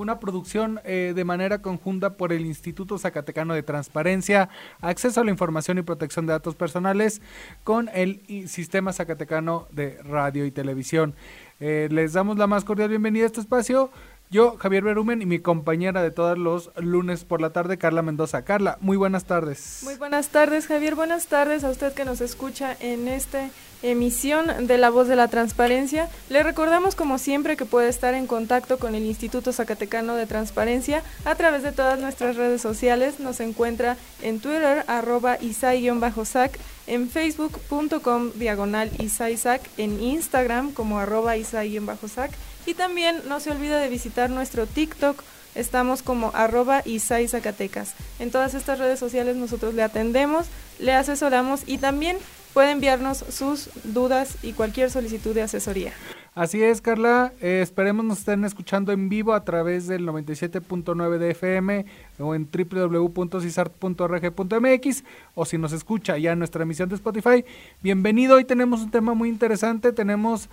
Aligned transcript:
Una 0.00 0.18
producción 0.18 0.80
eh, 0.84 1.12
de 1.14 1.24
manera 1.24 1.62
conjunta 1.62 2.16
por 2.16 2.32
el 2.32 2.46
Instituto 2.46 2.98
Zacatecano 2.98 3.54
de 3.54 3.62
Transparencia, 3.62 4.48
Acceso 4.80 5.20
a 5.20 5.24
la 5.24 5.30
Información 5.30 5.78
y 5.78 5.82
Protección 5.82 6.26
de 6.26 6.32
Datos 6.32 6.54
Personales 6.54 7.20
con 7.64 7.88
el 7.92 8.22
Sistema 8.48 8.92
Zacatecano 8.92 9.68
de 9.70 10.02
Radio 10.02 10.46
y 10.46 10.50
Televisión. 10.50 11.14
Eh, 11.60 11.88
les 11.90 12.14
damos 12.14 12.38
la 12.38 12.46
más 12.46 12.64
cordial 12.64 12.88
bienvenida 12.88 13.24
a 13.24 13.26
este 13.26 13.40
espacio. 13.40 13.90
Yo, 14.30 14.56
Javier 14.58 14.84
Berumen, 14.84 15.22
y 15.22 15.26
mi 15.26 15.40
compañera 15.40 16.02
de 16.02 16.12
todos 16.12 16.38
los 16.38 16.70
lunes 16.76 17.24
por 17.24 17.40
la 17.40 17.50
tarde, 17.50 17.78
Carla 17.78 18.00
Mendoza. 18.00 18.44
Carla, 18.44 18.78
muy 18.80 18.96
buenas 18.96 19.24
tardes. 19.24 19.80
Muy 19.82 19.96
buenas 19.96 20.28
tardes, 20.28 20.68
Javier. 20.68 20.94
Buenas 20.94 21.26
tardes 21.26 21.64
a 21.64 21.70
usted 21.70 21.92
que 21.92 22.04
nos 22.04 22.20
escucha 22.20 22.76
en 22.78 23.08
esta 23.08 23.50
emisión 23.82 24.66
de 24.66 24.78
La 24.78 24.90
Voz 24.90 25.08
de 25.08 25.16
la 25.16 25.28
Transparencia. 25.28 26.08
Le 26.28 26.42
recordamos, 26.42 26.94
como 26.94 27.18
siempre, 27.18 27.56
que 27.56 27.64
puede 27.64 27.88
estar 27.88 28.14
en 28.14 28.26
contacto 28.26 28.78
con 28.78 28.94
el 28.94 29.04
Instituto 29.04 29.52
Zacatecano 29.52 30.14
de 30.16 30.26
Transparencia 30.26 31.02
a 31.24 31.34
través 31.34 31.62
de 31.62 31.72
todas 31.72 31.98
nuestras 31.98 32.36
redes 32.36 32.60
sociales. 32.60 33.20
Nos 33.20 33.40
encuentra 33.40 33.96
en 34.22 34.40
Twitter, 34.40 34.84
arroba 34.86 35.38
isai-sac, 35.38 36.58
en 36.86 37.08
facebook.com 37.08 38.32
diagonal 38.34 38.90
isaisac, 38.98 39.62
en 39.76 40.02
Instagram 40.02 40.72
como 40.72 40.98
arroba 40.98 41.36
isai-sac 41.36 42.30
y 42.66 42.74
también 42.74 43.22
no 43.28 43.40
se 43.40 43.50
olvide 43.50 43.76
de 43.76 43.88
visitar 43.88 44.30
nuestro 44.30 44.66
TikTok. 44.66 45.22
Estamos 45.54 46.02
como 46.02 46.30
arroba 46.34 46.82
Isai 46.84 47.26
Zacatecas. 47.26 47.94
En 48.20 48.30
todas 48.30 48.54
estas 48.54 48.78
redes 48.78 49.00
sociales 49.00 49.36
nosotros 49.36 49.74
le 49.74 49.82
atendemos, 49.82 50.46
le 50.78 50.92
asesoramos 50.92 51.62
y 51.66 51.78
también 51.78 52.16
puede 52.52 52.72
enviarnos 52.72 53.18
sus 53.18 53.70
dudas 53.84 54.36
y 54.42 54.52
cualquier 54.52 54.90
solicitud 54.90 55.34
de 55.34 55.42
asesoría. 55.42 55.92
Así 56.34 56.62
es, 56.62 56.80
Carla. 56.80 57.32
Eh, 57.40 57.60
esperemos 57.60 58.04
nos 58.04 58.20
estén 58.20 58.44
escuchando 58.44 58.92
en 58.92 59.08
vivo 59.08 59.34
a 59.34 59.44
través 59.44 59.88
del 59.88 60.06
97.9 60.06 61.18
de 61.18 61.32
FM 61.32 61.86
o 62.20 62.36
en 62.36 62.48
www.cisart.org.mx 62.50 65.04
o 65.34 65.44
si 65.44 65.58
nos 65.58 65.72
escucha 65.72 66.16
ya 66.18 66.30
en 66.32 66.38
nuestra 66.38 66.62
emisión 66.62 66.88
de 66.88 66.94
Spotify. 66.94 67.44
Bienvenido. 67.82 68.36
Hoy 68.36 68.44
tenemos 68.44 68.80
un 68.80 68.92
tema 68.92 69.12
muy 69.14 69.28
interesante. 69.28 69.92
Tenemos 69.92 70.48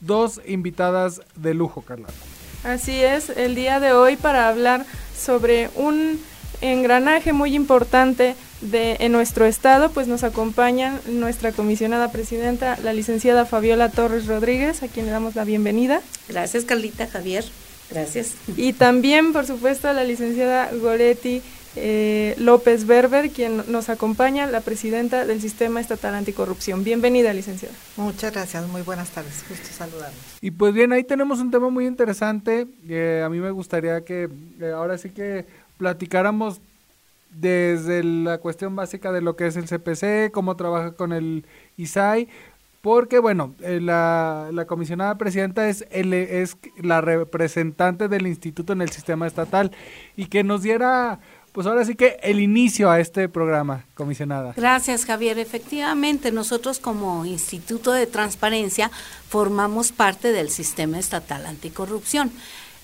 dos 0.00 0.42
invitadas 0.46 1.22
de 1.34 1.54
lujo, 1.54 1.80
Carla. 1.80 2.08
Así 2.64 3.02
es, 3.02 3.30
el 3.30 3.54
día 3.54 3.80
de 3.80 3.92
hoy 3.92 4.16
para 4.16 4.48
hablar 4.48 4.84
sobre 5.16 5.70
un 5.74 6.20
engranaje 6.62 7.32
muy 7.32 7.54
importante 7.54 8.34
de, 8.62 8.96
en 9.00 9.12
nuestro 9.12 9.44
estado, 9.44 9.90
pues 9.90 10.08
nos 10.08 10.24
acompaña 10.24 11.00
nuestra 11.06 11.52
comisionada 11.52 12.10
presidenta, 12.10 12.78
la 12.82 12.92
licenciada 12.92 13.44
Fabiola 13.44 13.90
Torres 13.90 14.26
Rodríguez, 14.26 14.82
a 14.82 14.88
quien 14.88 15.06
le 15.06 15.12
damos 15.12 15.34
la 15.34 15.44
bienvenida. 15.44 16.00
Gracias, 16.28 16.64
Carlita, 16.64 17.06
Javier. 17.06 17.44
Gracias. 17.90 18.34
Y 18.56 18.72
también, 18.72 19.32
por 19.32 19.46
supuesto, 19.46 19.92
la 19.92 20.04
licenciada 20.04 20.70
Goretti 20.72 21.42
eh, 21.74 22.34
López 22.38 22.86
Berber, 22.86 23.30
quien 23.30 23.62
nos 23.68 23.88
acompaña, 23.88 24.46
la 24.46 24.60
presidenta 24.60 25.24
del 25.24 25.40
Sistema 25.40 25.80
Estatal 25.80 26.14
Anticorrupción. 26.14 26.84
Bienvenida, 26.84 27.32
licenciada. 27.32 27.74
Muchas 27.96 28.32
gracias, 28.32 28.66
muy 28.68 28.82
buenas 28.82 29.10
tardes, 29.10 29.42
gusto 29.48 29.68
saludarnos. 29.72 30.20
Y 30.42 30.50
pues 30.50 30.74
bien, 30.74 30.92
ahí 30.92 31.04
tenemos 31.04 31.38
un 31.40 31.50
tema 31.50 31.70
muy 31.70 31.86
interesante. 31.86 32.66
a 33.24 33.28
mí 33.30 33.40
me 33.40 33.50
gustaría 33.50 34.04
que 34.04 34.28
eh, 34.60 34.70
ahora 34.74 34.98
sí 34.98 35.10
que 35.10 35.46
platicáramos 35.82 36.60
desde 37.30 38.04
la 38.04 38.38
cuestión 38.38 38.76
básica 38.76 39.10
de 39.10 39.20
lo 39.20 39.34
que 39.34 39.48
es 39.48 39.56
el 39.56 39.64
CPC, 39.64 40.30
cómo 40.30 40.54
trabaja 40.54 40.92
con 40.92 41.12
el 41.12 41.44
ISAI, 41.76 42.28
porque 42.82 43.18
bueno, 43.18 43.56
eh, 43.62 43.80
la, 43.80 44.50
la, 44.52 44.66
comisionada 44.66 45.18
presidenta 45.18 45.68
es, 45.68 45.84
el, 45.90 46.12
es 46.12 46.56
la 46.80 47.00
representante 47.00 48.06
del 48.06 48.28
instituto 48.28 48.72
en 48.72 48.80
el 48.80 48.90
sistema 48.90 49.26
estatal 49.26 49.72
y 50.14 50.26
que 50.26 50.44
nos 50.44 50.62
diera 50.62 51.18
pues 51.50 51.66
ahora 51.66 51.84
sí 51.84 51.96
que 51.96 52.18
el 52.22 52.38
inicio 52.38 52.90
a 52.92 53.00
este 53.00 53.28
programa, 53.28 53.84
comisionada. 53.94 54.54
Gracias, 54.56 55.04
Javier. 55.04 55.38
Efectivamente, 55.38 56.30
nosotros 56.30 56.78
como 56.78 57.26
Instituto 57.26 57.92
de 57.92 58.06
Transparencia 58.06 58.90
formamos 59.28 59.90
parte 59.90 60.30
del 60.30 60.48
Sistema 60.48 60.98
Estatal 61.00 61.44
Anticorrupción. 61.44 62.30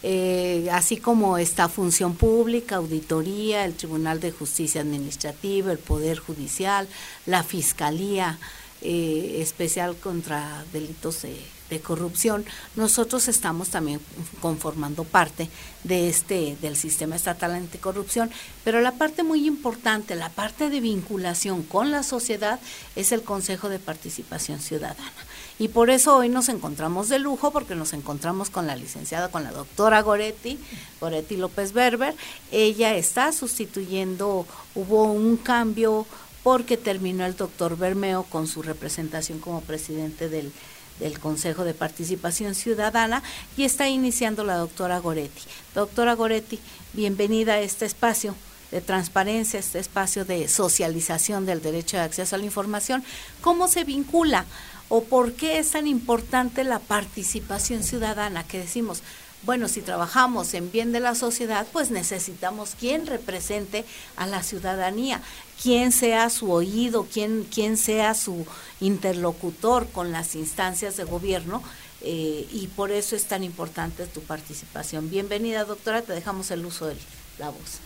Eh, 0.03 0.69
así 0.71 0.97
como 0.97 1.39
esta 1.39 1.69
función 1.69 2.15
pública, 2.15 2.77
auditoría, 2.77 3.65
el 3.65 3.75
Tribunal 3.75 4.21
de 4.21 4.31
Justicia 4.31 4.81
Administrativa, 4.81 5.73
el 5.73 5.79
Poder 5.79 6.19
Judicial, 6.19 6.89
la 7.27 7.43
Fiscalía 7.43 8.39
eh, 8.81 9.39
Especial 9.41 9.97
contra 9.97 10.65
Delitos 10.73 11.23
de 11.23 11.37
de 11.71 11.81
corrupción, 11.81 12.45
nosotros 12.77 13.29
estamos 13.29 13.69
también 13.69 14.01
conformando 14.41 15.05
parte 15.05 15.49
de 15.85 16.09
este 16.09 16.57
del 16.61 16.77
sistema 16.77 17.17
estatal 17.17 17.53
anticorrupción, 17.53 18.31
pero 18.65 18.81
la 18.81 18.93
parte 18.93 19.23
muy 19.23 19.47
importante, 19.47 20.15
la 20.15 20.31
parte 20.31 20.71
de 20.71 20.81
vinculación 20.81 21.63
con 21.63 21.91
la 21.91 22.03
sociedad 22.03 22.59
es 22.97 23.13
el 23.13 23.23
Consejo 23.23 23.69
de 23.69 23.79
Participación 23.79 24.61
Ciudadana. 24.61 25.13
Y 25.59 25.69
por 25.69 25.91
eso 25.91 26.17
hoy 26.17 26.29
nos 26.29 26.49
encontramos 26.49 27.09
de 27.09 27.19
lujo 27.19 27.51
porque 27.51 27.75
nos 27.75 27.93
encontramos 27.93 28.51
con 28.51 28.67
la 28.67 28.77
licenciada, 28.77 29.29
con 29.29 29.43
la 29.43 29.51
doctora 29.51 30.03
Goretti, 30.03 30.59
Goretti 31.01 31.37
López 31.37 31.73
Berber. 31.73 32.15
Ella 32.53 32.95
está 32.95 33.33
sustituyendo, 33.33 34.47
hubo 34.75 35.05
un 35.05 35.37
cambio 35.37 36.07
porque 36.45 36.77
terminó 36.77 37.27
el 37.27 37.37
doctor 37.37 37.77
Bermeo 37.77 38.23
con 38.23 38.47
su 38.47 38.63
representación 38.63 39.41
como 39.41 39.61
presidente 39.61 40.29
del 40.29 40.53
del 41.01 41.19
Consejo 41.19 41.65
de 41.65 41.75
Participación 41.75 42.55
Ciudadana 42.55 43.23
y 43.57 43.65
está 43.65 43.89
iniciando 43.89 44.45
la 44.45 44.57
doctora 44.57 44.99
Goretti. 44.99 45.43
Doctora 45.75 46.15
Goretti, 46.15 46.59
bienvenida 46.93 47.55
a 47.55 47.61
este 47.61 47.87
espacio 47.87 48.35
de 48.71 48.81
transparencia, 48.81 49.61
este 49.61 49.79
espacio 49.79 50.25
de 50.25 50.49
socialización 50.49 51.47
del 51.47 51.63
derecho 51.63 51.97
de 51.97 52.03
acceso 52.03 52.37
a 52.37 52.39
la 52.39 52.45
información. 52.45 53.03
¿Cómo 53.41 53.69
se 53.69 53.85
vincula 53.85 54.45
o 54.89 55.05
por 55.05 55.35
qué 55.35 55.59
es 55.59 55.71
tan 55.71 55.87
importante 55.87 56.65
la 56.65 56.79
participación 56.79 57.83
ciudadana 57.83 58.47
que 58.47 58.59
decimos? 58.59 59.03
Bueno, 59.45 59.69
si 59.69 59.83
trabajamos 59.83 60.53
en 60.55 60.73
bien 60.73 60.91
de 60.91 60.99
la 60.99 61.15
sociedad, 61.15 61.67
pues 61.73 61.91
necesitamos 61.91 62.75
quien 62.79 63.07
represente 63.07 63.85
a 64.17 64.27
la 64.27 64.43
ciudadanía, 64.43 65.21
quien 65.63 65.93
sea 65.93 66.29
su 66.29 66.51
oído, 66.51 67.07
quien, 67.07 67.77
sea 67.77 68.15
su 68.15 68.47
interlocutor 68.81 69.89
con 69.91 70.11
las 70.11 70.35
instancias 70.35 70.97
de 70.97 71.05
gobierno. 71.05 71.63
Eh, 72.01 72.49
y 72.53 72.69
por 72.69 72.91
eso 72.91 73.17
es 73.17 73.27
tan 73.27 73.45
importante 73.45 74.07
tu 74.07 74.23
participación. 74.23 75.09
Bienvenida, 75.11 75.65
doctora, 75.65 76.03
te 76.03 76.13
dejamos 76.13 76.51
el 76.51 76.65
uso 76.65 76.87
de 76.87 76.97
la 77.39 77.51
voz. 77.51 77.79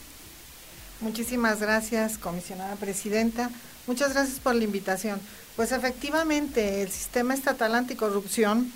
Muchísimas 1.00 1.60
gracias, 1.60 2.16
comisionada 2.16 2.76
presidenta. 2.76 3.50
Muchas 3.86 4.12
gracias 4.12 4.38
por 4.38 4.54
la 4.54 4.64
invitación. 4.64 5.20
Pues 5.56 5.72
efectivamente, 5.72 6.82
el 6.82 6.90
sistema 6.90 7.34
estatal 7.34 7.74
anticorrupción 7.74 8.72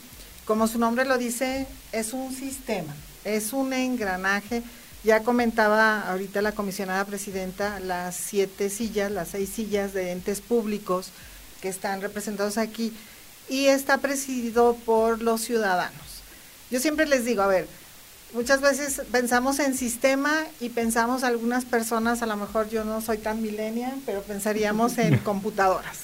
como 0.46 0.68
su 0.68 0.78
nombre 0.78 1.04
lo 1.04 1.18
dice, 1.18 1.66
es 1.90 2.12
un 2.12 2.32
sistema, 2.32 2.94
es 3.24 3.52
un 3.52 3.72
engranaje. 3.72 4.62
Ya 5.02 5.24
comentaba 5.24 6.02
ahorita 6.02 6.40
la 6.40 6.52
comisionada 6.52 7.04
presidenta 7.04 7.80
las 7.80 8.14
siete 8.14 8.70
sillas, 8.70 9.10
las 9.10 9.28
seis 9.28 9.50
sillas 9.50 9.92
de 9.92 10.12
entes 10.12 10.40
públicos 10.40 11.10
que 11.60 11.68
están 11.68 12.00
representados 12.00 12.58
aquí 12.58 12.92
y 13.48 13.66
está 13.66 13.98
presidido 13.98 14.76
por 14.86 15.20
los 15.20 15.40
ciudadanos. 15.40 16.22
Yo 16.70 16.78
siempre 16.78 17.06
les 17.06 17.24
digo, 17.24 17.42
a 17.42 17.48
ver, 17.48 17.66
muchas 18.36 18.60
veces 18.60 19.00
pensamos 19.10 19.58
en 19.60 19.74
sistema 19.74 20.44
y 20.60 20.68
pensamos 20.68 21.24
algunas 21.24 21.64
personas, 21.64 22.20
a 22.20 22.26
lo 22.26 22.36
mejor 22.36 22.68
yo 22.68 22.84
no 22.84 23.00
soy 23.00 23.16
tan 23.16 23.40
millennial, 23.40 23.94
pero 24.04 24.20
pensaríamos 24.20 24.98
en 24.98 25.16
computadoras. 25.24 26.00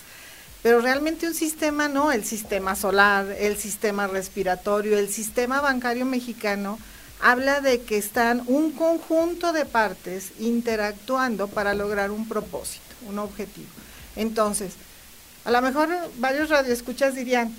Pero 0.63 0.81
realmente 0.81 1.27
un 1.27 1.35
sistema 1.35 1.89
no, 1.89 2.11
el 2.11 2.25
sistema 2.25 2.75
solar, 2.75 3.27
el 3.39 3.59
sistema 3.59 4.07
respiratorio, 4.07 4.99
el 4.99 5.11
sistema 5.11 5.61
bancario 5.61 6.07
mexicano, 6.07 6.79
habla 7.21 7.61
de 7.61 7.83
que 7.83 7.99
están 7.99 8.43
un 8.47 8.73
conjunto 8.73 9.53
de 9.53 9.67
partes 9.67 10.31
interactuando 10.41 11.49
para 11.49 11.75
lograr 11.75 12.11
un 12.11 12.27
propósito, 12.27 12.95
un 13.09 13.19
objetivo. 13.19 13.69
Entonces, 14.17 14.73
A 15.45 15.51
lo 15.51 15.61
mejor 15.61 15.89
varios 16.19 16.51
radioescuchas 16.51 17.17
dirían, 17.17 17.53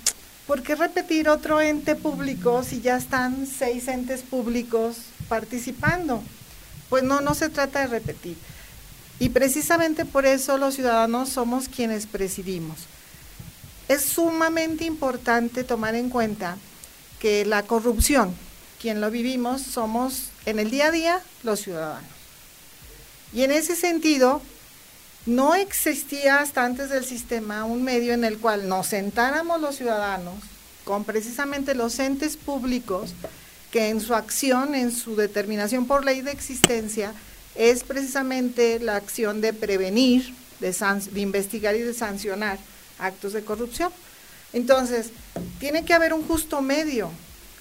¿por 0.46 0.62
qué 0.62 0.74
repetir 0.74 1.28
otro 1.28 1.60
ente 1.60 1.94
público 1.94 2.62
si 2.62 2.80
ya 2.80 2.96
están 2.96 3.46
seis 3.46 3.88
entes 3.88 4.22
públicos 4.22 4.96
participando? 5.28 6.22
Pues 6.88 7.02
no, 7.02 7.20
no 7.20 7.34
se 7.34 7.48
trata 7.48 7.80
de 7.80 7.86
repetir. 7.86 8.36
Y 9.18 9.30
precisamente 9.30 10.04
por 10.04 10.26
eso 10.26 10.58
los 10.58 10.74
ciudadanos 10.74 11.28
somos 11.28 11.68
quienes 11.68 12.06
presidimos. 12.06 12.80
Es 13.88 14.04
sumamente 14.04 14.84
importante 14.84 15.64
tomar 15.64 15.94
en 15.94 16.10
cuenta 16.10 16.56
que 17.18 17.44
la 17.44 17.62
corrupción, 17.62 18.34
quien 18.80 19.00
lo 19.00 19.10
vivimos, 19.10 19.62
somos 19.62 20.30
en 20.46 20.58
el 20.58 20.70
día 20.70 20.86
a 20.86 20.90
día 20.90 21.20
los 21.42 21.60
ciudadanos. 21.60 22.10
Y 23.32 23.42
en 23.42 23.50
ese 23.50 23.76
sentido, 23.76 24.42
no 25.26 25.54
existía 25.54 26.40
hasta 26.40 26.64
antes 26.64 26.90
del 26.90 27.04
sistema 27.04 27.64
un 27.64 27.82
medio 27.82 28.12
en 28.12 28.24
el 28.24 28.38
cual 28.38 28.68
nos 28.68 28.88
sentáramos 28.88 29.60
los 29.60 29.76
ciudadanos 29.76 30.34
con 30.84 31.04
precisamente 31.04 31.74
los 31.74 31.98
entes 31.98 32.36
públicos 32.36 33.14
que 33.70 33.88
en 33.88 34.00
su 34.00 34.14
acción, 34.14 34.74
en 34.74 34.92
su 34.92 35.16
determinación 35.16 35.86
por 35.86 36.04
ley 36.04 36.20
de 36.20 36.30
existencia, 36.30 37.12
es 37.54 37.84
precisamente 37.84 38.78
la 38.78 38.96
acción 38.96 39.40
de 39.40 39.52
prevenir, 39.52 40.34
de, 40.60 40.72
de 41.10 41.20
investigar 41.20 41.74
y 41.74 41.80
de 41.80 41.94
sancionar 41.94 42.58
actos 42.98 43.32
de 43.32 43.44
corrupción. 43.44 43.90
Entonces, 44.52 45.10
tiene 45.58 45.84
que 45.84 45.94
haber 45.94 46.12
un 46.12 46.26
justo 46.26 46.60
medio 46.60 47.10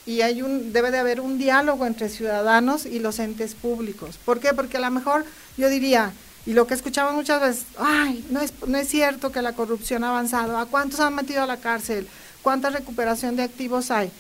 y 0.06 0.21
hay 0.21 0.42
un, 0.42 0.74
debe 0.74 0.92
de 0.92 1.00
haber 1.00 1.21
un 1.21 1.38
diálogo 1.38 1.86
entre 1.86 2.09
ciudadanos 2.09 2.86
y 2.86 3.00
los 3.00 3.19
entes 3.19 3.56
públicos. 3.56 4.19
¿Por 4.24 4.39
qué? 4.39 4.54
Porque 4.54 4.77
a 4.77 4.81
lo 4.81 4.92
mejor 4.92 5.25
yo 5.57 5.69
diría, 5.69 6.12
y 6.45 6.54
lo 6.54 6.68
que 6.68 6.74
escuchamos 6.74 7.13
muchas 7.13 7.40
veces, 7.40 7.66
ay, 7.78 8.25
no 8.30 8.42
es, 8.42 8.54
no 8.68 8.78
es 8.78 8.90
cierto 8.90 9.31
que 9.31 9.42
la 9.42 9.54
corrupción 9.54 10.04
ha 10.04 10.10
avanzado, 10.10 10.57
¿a 10.57 10.66
cuántos 10.66 11.00
han 11.00 11.16
metido 11.16 11.42
a 11.42 11.45
la 11.45 11.57
cárcel? 11.57 12.07
¿Cuánta 12.42 12.69
recuperación 12.69 13.36
de 13.38 13.44
activos 13.44 13.92
hay? 13.92 14.12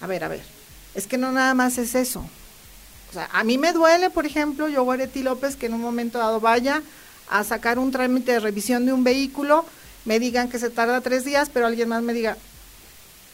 A 0.00 0.06
ver, 0.06 0.24
a 0.24 0.28
ver, 0.28 0.42
es 0.94 1.06
que 1.06 1.16
no 1.16 1.30
nada 1.30 1.54
más 1.54 1.78
es 1.78 1.94
eso. 1.94 2.20
O 3.10 3.12
sea, 3.12 3.28
a 3.32 3.44
mí 3.44 3.58
me 3.58 3.72
duele, 3.72 4.10
por 4.10 4.26
ejemplo, 4.26 4.68
yo, 4.68 4.82
Guaretti 4.82 5.22
López, 5.22 5.54
que 5.54 5.66
en 5.66 5.74
un 5.74 5.80
momento 5.80 6.18
dado 6.18 6.40
vaya 6.40 6.82
a 7.28 7.44
sacar 7.44 7.78
un 7.78 7.92
trámite 7.92 8.32
de 8.32 8.40
revisión 8.40 8.84
de 8.86 8.92
un 8.92 9.04
vehículo, 9.04 9.64
me 10.04 10.18
digan 10.18 10.48
que 10.48 10.58
se 10.58 10.70
tarda 10.70 11.00
tres 11.00 11.24
días, 11.24 11.48
pero 11.52 11.66
alguien 11.66 11.88
más 11.88 12.02
me 12.02 12.12
diga, 12.12 12.36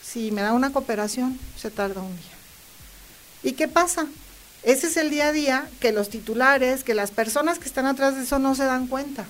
si 0.02 0.30
me 0.30 0.42
da 0.42 0.52
una 0.52 0.72
cooperación, 0.72 1.38
se 1.56 1.70
tarda 1.70 2.02
un 2.02 2.14
día. 2.14 2.30
¿Y 3.42 3.52
qué 3.52 3.68
pasa? 3.68 4.06
Ese 4.62 4.88
es 4.88 4.96
el 4.96 5.10
día 5.10 5.28
a 5.28 5.32
día 5.32 5.68
que 5.80 5.92
los 5.92 6.10
titulares, 6.10 6.84
que 6.84 6.94
las 6.94 7.10
personas 7.10 7.58
que 7.58 7.66
están 7.66 7.86
atrás 7.86 8.16
de 8.16 8.22
eso 8.22 8.38
no 8.38 8.54
se 8.54 8.64
dan 8.64 8.86
cuenta. 8.86 9.24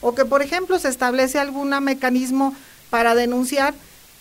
O 0.00 0.14
que, 0.14 0.24
por 0.24 0.42
ejemplo, 0.42 0.78
se 0.78 0.88
establece 0.88 1.38
algún 1.38 1.70
mecanismo 1.82 2.54
para 2.90 3.14
denunciar, 3.14 3.74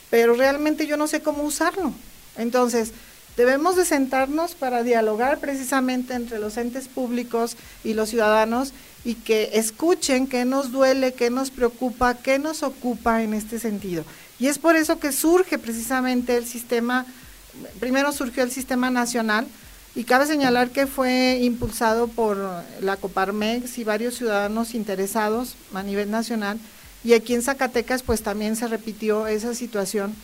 pero 0.10 0.34
realmente 0.34 0.88
yo 0.88 0.96
no 0.96 1.08
sé 1.08 1.22
cómo 1.22 1.44
usarlo. 1.44 1.94
Entonces, 2.38 2.92
debemos 3.36 3.76
de 3.76 3.84
sentarnos 3.84 4.56
para 4.56 4.84
dialogar 4.84 5.40
precisamente 5.40 6.14
entre 6.14 6.40
los 6.40 6.56
entes 6.56 6.88
públicos 6.88 7.58
y 7.84 7.94
los 7.94 8.10
ciudadanos 8.10 8.74
y 9.04 9.16
que 9.16 9.52
escuchen 9.54 10.28
qué 10.28 10.46
nos 10.46 10.72
duele, 10.72 11.14
qué 11.14 11.30
nos 11.30 11.52
preocupa, 11.52 12.16
qué 12.16 12.40
nos 12.40 12.64
ocupa 12.64 13.24
en 13.24 13.34
este 13.34 13.60
sentido. 13.60 14.06
Y 14.40 14.48
es 14.48 14.60
por 14.60 14.76
eso 14.76 15.00
que 15.00 15.12
surge 15.12 15.58
precisamente 15.58 16.38
el 16.38 16.46
sistema, 16.46 17.06
primero 17.80 18.12
surgió 18.12 18.44
el 18.44 18.52
sistema 18.52 18.90
nacional, 18.90 19.48
y 19.96 20.06
cabe 20.06 20.26
señalar 20.26 20.72
que 20.72 20.88
fue 20.88 21.40
impulsado 21.42 22.08
por 22.08 22.38
la 22.82 22.98
Coparmex 22.98 23.78
y 23.78 23.84
varios 23.84 24.16
ciudadanos 24.16 24.74
interesados 24.74 25.56
a 25.74 25.84
nivel 25.84 26.10
nacional. 26.10 26.60
Y 27.04 27.14
aquí 27.14 27.36
en 27.36 27.44
Zacatecas 27.44 28.02
pues 28.02 28.24
también 28.24 28.56
se 28.56 28.68
repitió 28.68 29.28
esa 29.28 29.54
situación. 29.54 30.16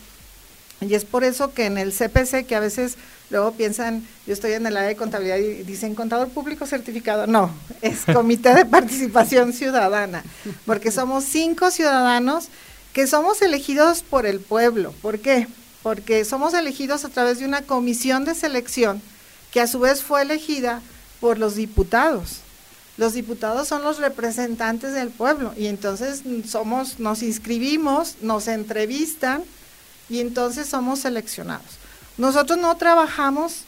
Y 0.80 0.94
es 0.94 1.04
por 1.04 1.24
eso 1.24 1.52
que 1.52 1.66
en 1.66 1.76
el 1.76 1.92
CPC, 1.92 2.46
que 2.46 2.56
a 2.56 2.60
veces 2.60 2.96
luego 3.28 3.52
piensan, 3.52 4.04
yo 4.26 4.32
estoy 4.32 4.52
en 4.52 4.66
el 4.66 4.76
área 4.76 4.88
de 4.88 4.96
contabilidad 4.96 5.36
y 5.36 5.62
dicen 5.62 5.94
contador 5.94 6.30
público 6.30 6.66
certificado. 6.66 7.26
No, 7.26 7.50
es 7.82 8.04
Comité 8.12 8.54
de 8.54 8.64
Participación 8.64 9.52
Ciudadana, 9.52 10.24
porque 10.64 10.90
somos 10.90 11.24
cinco 11.24 11.70
ciudadanos 11.70 12.48
que 12.94 13.06
somos 13.06 13.42
elegidos 13.42 14.02
por 14.02 14.26
el 14.26 14.40
pueblo. 14.40 14.94
¿Por 15.02 15.20
qué? 15.20 15.46
Porque 15.82 16.24
somos 16.24 16.54
elegidos 16.54 17.04
a 17.04 17.10
través 17.10 17.38
de 17.38 17.44
una 17.44 17.62
comisión 17.62 18.24
de 18.24 18.34
selección 18.34 19.02
que 19.52 19.60
a 19.60 19.66
su 19.66 19.80
vez 19.80 20.02
fue 20.02 20.22
elegida 20.22 20.80
por 21.20 21.38
los 21.38 21.54
diputados. 21.54 22.40
Los 22.96 23.14
diputados 23.14 23.68
son 23.68 23.82
los 23.82 23.98
representantes 23.98 24.92
del 24.92 25.10
pueblo 25.10 25.54
y 25.56 25.66
entonces 25.66 26.22
somos, 26.46 26.98
nos 26.98 27.22
inscribimos, 27.22 28.16
nos 28.20 28.48
entrevistan 28.48 29.42
y 30.08 30.20
entonces 30.20 30.68
somos 30.68 31.00
seleccionados. 31.00 31.78
Nosotros 32.18 32.58
no 32.58 32.76
trabajamos 32.76 33.62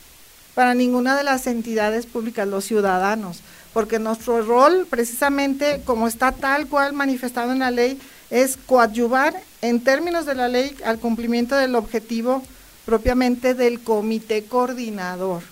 para 0.54 0.74
ninguna 0.74 1.16
de 1.16 1.24
las 1.24 1.46
entidades 1.46 2.04
públicas, 2.04 2.46
los 2.46 2.66
ciudadanos, 2.66 3.38
porque 3.72 3.98
nuestro 3.98 4.42
rol, 4.42 4.86
precisamente 4.90 5.80
como 5.86 6.08
está 6.08 6.32
tal 6.32 6.66
cual 6.66 6.92
manifestado 6.92 7.52
en 7.52 7.60
la 7.60 7.70
ley, 7.70 7.98
es 8.28 8.58
coadyuvar 8.66 9.42
en 9.62 9.82
términos 9.82 10.26
de 10.26 10.34
la 10.34 10.48
ley 10.48 10.76
al 10.84 10.98
cumplimiento 10.98 11.56
del 11.56 11.74
objetivo 11.74 12.42
propiamente 12.84 13.54
del 13.54 13.80
comité 13.80 14.44
coordinador 14.44 15.51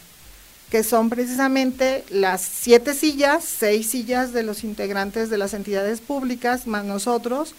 que 0.71 0.85
son 0.85 1.11
precisamente 1.11 2.05
las 2.11 2.43
siete 2.43 2.95
sillas, 2.95 3.45
seis 3.45 3.91
sillas 3.91 4.33
de 4.33 4.45
los 4.45 4.63
integrantes 4.63 5.29
de 5.29 5.39
las 5.39 5.53
entidades 5.53 6.01
públicas, 6.01 6.67
más 6.67 6.85
nosotros, 6.85 7.55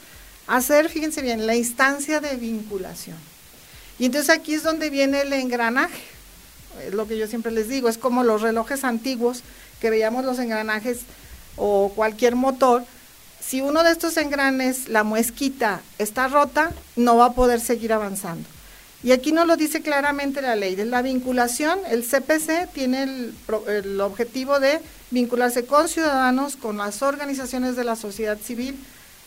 hacer, 0.48 0.90
fíjense 0.90 1.22
bien, 1.22 1.46
la 1.46 1.56
instancia 1.56 2.22
de 2.22 2.38
vinculación. 2.38 3.18
Y 4.00 4.06
entonces 4.06 4.30
aquí 4.30 4.54
es 4.54 4.64
donde 4.64 4.90
viene 4.90 5.22
el 5.22 5.34
engranaje, 5.34 6.02
es 6.88 6.94
lo 6.94 7.06
que 7.08 7.18
yo 7.18 7.28
siempre 7.28 7.52
les 7.52 7.68
digo, 7.68 7.90
es 7.90 7.98
como 7.98 8.24
los 8.24 8.42
relojes 8.42 8.86
antiguos, 8.86 9.44
que 9.82 9.90
veíamos 9.90 10.24
los 10.24 10.40
engranajes 10.40 11.00
o 11.58 11.92
cualquier 11.94 12.36
motor, 12.36 12.84
si 13.42 13.60
uno 13.60 13.84
de 13.84 13.92
estos 13.92 14.16
engranes, 14.18 14.88
la 14.88 15.04
muesquita, 15.04 15.82
está 15.98 16.28
rota, 16.28 16.72
no 16.96 17.18
va 17.18 17.26
a 17.26 17.34
poder 17.34 17.60
seguir 17.60 17.92
avanzando. 17.92 18.48
Y 19.04 19.12
aquí 19.12 19.32
no 19.32 19.46
lo 19.46 19.58
dice 19.58 19.82
claramente 19.82 20.42
la 20.42 20.56
ley 20.56 20.76
de 20.76 20.86
la 20.86 21.02
vinculación. 21.02 21.80
El 21.90 22.04
CPC 22.04 22.72
tiene 22.72 23.04
el, 23.04 24.02
objetivo 24.02 24.60
de 24.60 24.80
vincularse 25.10 25.66
con 25.66 25.88
ciudadanos, 25.88 26.56
con 26.56 26.78
las 26.78 27.02
organizaciones 27.02 27.76
de 27.76 27.84
la 27.84 27.96
sociedad 27.96 28.38
civil, 28.40 28.78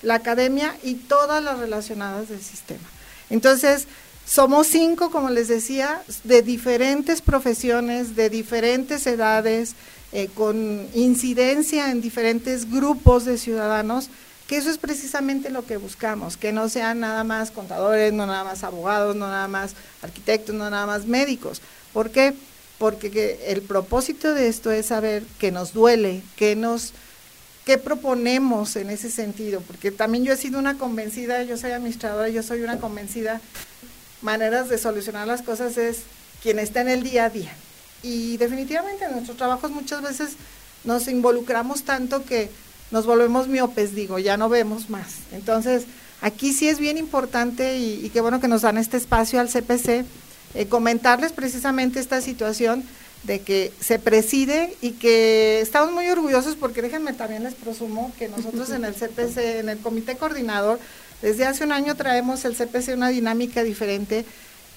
la 0.02 0.14
academia 0.14 0.76
y 0.82 0.94
todas 0.94 1.42
las 1.42 1.58
relacionadas 1.58 2.28
del 2.28 2.40
sistema. 2.40 2.88
Entonces, 3.30 3.86
somos 4.26 4.68
cinco, 4.68 5.10
como 5.10 5.30
les 5.30 5.48
decía, 5.48 6.02
de 6.22 6.42
diferentes 6.42 7.20
profesiones, 7.20 8.14
de 8.14 8.30
diferentes 8.30 9.06
edades, 9.06 9.74
eh, 10.12 10.30
con 10.34 10.86
incidencia 10.94 11.90
en 11.90 12.00
diferentes 12.00 12.70
grupos 12.70 13.24
de 13.24 13.36
ciudadanos 13.36 14.08
que 14.46 14.56
eso 14.56 14.70
es 14.70 14.78
precisamente 14.78 15.50
lo 15.50 15.64
que 15.64 15.76
buscamos, 15.76 16.36
que 16.36 16.52
no 16.52 16.68
sean 16.68 17.00
nada 17.00 17.24
más 17.24 17.50
contadores, 17.50 18.12
no 18.12 18.26
nada 18.26 18.44
más 18.44 18.62
abogados, 18.62 19.16
no 19.16 19.28
nada 19.28 19.48
más 19.48 19.74
arquitectos, 20.02 20.54
no 20.54 20.68
nada 20.68 20.86
más 20.86 21.06
médicos. 21.06 21.62
¿Por 21.92 22.10
qué? 22.10 22.34
Porque 22.78 23.40
el 23.46 23.62
propósito 23.62 24.34
de 24.34 24.48
esto 24.48 24.70
es 24.70 24.86
saber 24.86 25.24
qué 25.38 25.50
nos 25.50 25.72
duele, 25.72 26.22
qué 26.36 26.56
nos 26.56 26.92
qué 27.64 27.78
proponemos 27.78 28.76
en 28.76 28.90
ese 28.90 29.10
sentido, 29.10 29.62
porque 29.62 29.90
también 29.90 30.24
yo 30.24 30.34
he 30.34 30.36
sido 30.36 30.58
una 30.58 30.76
convencida, 30.76 31.42
yo 31.44 31.56
soy 31.56 31.70
administradora, 31.70 32.28
yo 32.28 32.42
soy 32.42 32.60
una 32.60 32.78
convencida, 32.78 33.40
maneras 34.20 34.68
de 34.68 34.76
solucionar 34.76 35.26
las 35.26 35.40
cosas 35.40 35.78
es 35.78 36.00
quien 36.42 36.58
está 36.58 36.82
en 36.82 36.88
el 36.88 37.02
día 37.02 37.24
a 37.24 37.30
día. 37.30 37.52
Y 38.02 38.36
definitivamente 38.36 39.06
en 39.06 39.12
nuestros 39.12 39.38
trabajos 39.38 39.70
muchas 39.70 40.02
veces 40.02 40.36
nos 40.84 41.08
involucramos 41.08 41.84
tanto 41.84 42.24
que 42.26 42.50
nos 42.90 43.06
volvemos 43.06 43.48
miopes, 43.48 43.94
digo, 43.94 44.18
ya 44.18 44.36
no 44.36 44.48
vemos 44.48 44.90
más. 44.90 45.16
Entonces, 45.32 45.84
aquí 46.20 46.52
sí 46.52 46.68
es 46.68 46.78
bien 46.78 46.98
importante 46.98 47.78
y, 47.78 48.10
qué 48.10 48.20
bueno 48.20 48.40
que 48.40 48.48
nos 48.48 48.62
dan 48.62 48.78
este 48.78 48.96
espacio 48.96 49.40
al 49.40 49.48
CPC, 49.48 50.04
eh, 50.54 50.66
comentarles 50.68 51.32
precisamente 51.32 52.00
esta 52.00 52.20
situación 52.20 52.84
de 53.24 53.40
que 53.40 53.72
se 53.80 53.98
preside 53.98 54.76
y 54.82 54.92
que 54.92 55.60
estamos 55.60 55.92
muy 55.92 56.08
orgullosos 56.08 56.56
porque 56.56 56.82
déjenme 56.82 57.14
también 57.14 57.42
les 57.42 57.54
presumo 57.54 58.12
que 58.18 58.28
nosotros 58.28 58.70
en 58.70 58.84
el 58.84 58.94
CPC, 58.94 59.60
en 59.60 59.68
el 59.70 59.78
comité 59.78 60.16
coordinador, 60.16 60.78
desde 61.22 61.46
hace 61.46 61.64
un 61.64 61.72
año 61.72 61.94
traemos 61.94 62.44
el 62.44 62.54
CPC 62.54 62.94
una 62.94 63.08
dinámica 63.08 63.62
diferente 63.62 64.26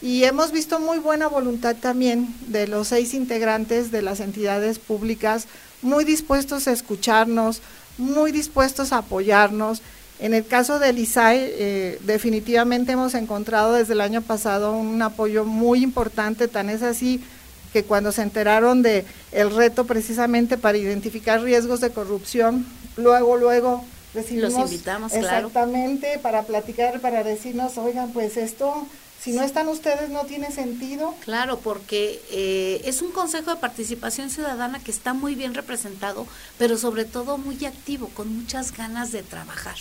y 0.01 0.23
hemos 0.23 0.51
visto 0.51 0.79
muy 0.79 0.99
buena 0.99 1.27
voluntad 1.27 1.75
también 1.75 2.33
de 2.47 2.67
los 2.67 2.89
seis 2.89 3.13
integrantes 3.13 3.91
de 3.91 4.01
las 4.01 4.19
entidades 4.19 4.79
públicas, 4.79 5.47
muy 5.81 6.05
dispuestos 6.05 6.67
a 6.67 6.71
escucharnos, 6.71 7.61
muy 7.97 8.31
dispuestos 8.31 8.93
a 8.93 8.99
apoyarnos. 8.99 9.81
En 10.19 10.33
el 10.33 10.45
caso 10.45 10.79
del 10.79 10.97
ISAE, 10.97 11.53
eh, 11.57 11.99
definitivamente 12.03 12.93
hemos 12.93 13.13
encontrado 13.13 13.73
desde 13.73 13.93
el 13.93 14.01
año 14.01 14.21
pasado 14.21 14.73
un 14.73 15.01
apoyo 15.01 15.45
muy 15.45 15.83
importante, 15.83 16.47
tan 16.47 16.69
es 16.69 16.81
así 16.81 17.23
que 17.71 17.83
cuando 17.83 18.11
se 18.11 18.23
enteraron 18.23 18.81
de 18.81 19.05
el 19.31 19.53
reto 19.55 19.85
precisamente 19.85 20.57
para 20.57 20.77
identificar 20.77 21.41
riesgos 21.41 21.81
de 21.81 21.91
corrupción, 21.91 22.65
luego, 22.95 23.37
luego 23.37 23.83
recibimos 24.13 24.53
Los 24.53 24.71
invitamos, 24.71 25.13
exactamente 25.13 26.17
para 26.19 26.43
platicar, 26.43 26.99
para 26.99 27.23
decirnos, 27.23 27.77
oigan, 27.77 28.11
pues 28.11 28.37
esto 28.37 28.87
si 29.27 29.33
no 29.33 29.43
están 29.43 29.67
ustedes 29.67 30.09
no 30.09 30.23
tiene 30.23 30.53
sentido. 30.53 31.13
Claro, 31.19 31.59
porque 31.59 32.21
eh, 32.31 32.81
es 32.85 33.01
un 33.01 33.11
consejo 33.11 33.49
de 33.49 33.57
participación 33.57 34.29
ciudadana 34.29 34.81
que 34.81 34.89
está 34.89 35.11
muy 35.11 35.35
bien 35.35 35.53
representado, 35.53 36.25
pero 36.57 36.77
sobre 36.77 37.03
todo 37.03 37.37
muy 37.37 37.65
activo, 37.65 38.07
con 38.13 38.33
muchas 38.33 38.71
ganas 38.71 39.11
de 39.11 39.23
trabajar, 39.23 39.75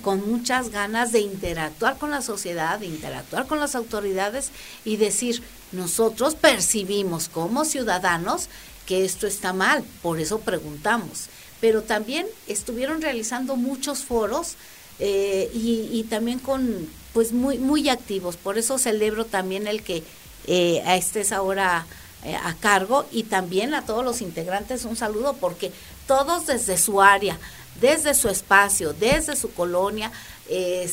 con 0.00 0.26
muchas 0.30 0.70
ganas 0.70 1.12
de 1.12 1.20
interactuar 1.20 1.98
con 1.98 2.10
la 2.10 2.22
sociedad, 2.22 2.78
de 2.78 2.86
interactuar 2.86 3.46
con 3.46 3.60
las 3.60 3.74
autoridades 3.74 4.48
y 4.86 4.96
decir, 4.96 5.42
nosotros 5.72 6.34
percibimos 6.34 7.28
como 7.28 7.66
ciudadanos 7.66 8.48
que 8.86 9.04
esto 9.04 9.26
está 9.26 9.52
mal, 9.52 9.84
por 10.00 10.20
eso 10.20 10.40
preguntamos. 10.40 11.26
Pero 11.60 11.82
también 11.82 12.26
estuvieron 12.46 13.02
realizando 13.02 13.56
muchos 13.56 14.04
foros 14.04 14.56
eh, 15.00 15.50
y, 15.52 16.02
también 16.04 16.38
con 16.38 16.88
pues 17.12 17.32
muy 17.32 17.58
muy 17.58 17.88
activos. 17.88 18.36
Por 18.36 18.58
eso 18.58 18.78
celebro 18.78 19.24
también 19.24 19.66
el 19.66 19.82
que 19.82 20.02
eh, 20.46 20.82
estés 20.86 21.32
ahora 21.32 21.86
eh, 22.24 22.34
a 22.34 22.54
cargo. 22.54 23.06
Y 23.10 23.24
también 23.24 23.74
a 23.74 23.84
todos 23.84 24.04
los 24.04 24.20
integrantes 24.20 24.84
un 24.84 24.96
saludo 24.96 25.34
porque 25.34 25.72
todos 26.06 26.46
desde 26.46 26.78
su 26.78 27.00
área 27.00 27.38
desde 27.80 28.14
su 28.14 28.28
espacio 28.28 28.92
desde 28.92 29.36
su 29.36 29.52
colonia 29.54 30.10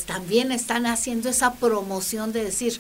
también 0.06 0.52
están 0.52 0.86
haciendo 0.86 1.28
esa 1.30 1.56
promoción 1.56 2.32
de 2.32 2.44
decir 2.44 2.80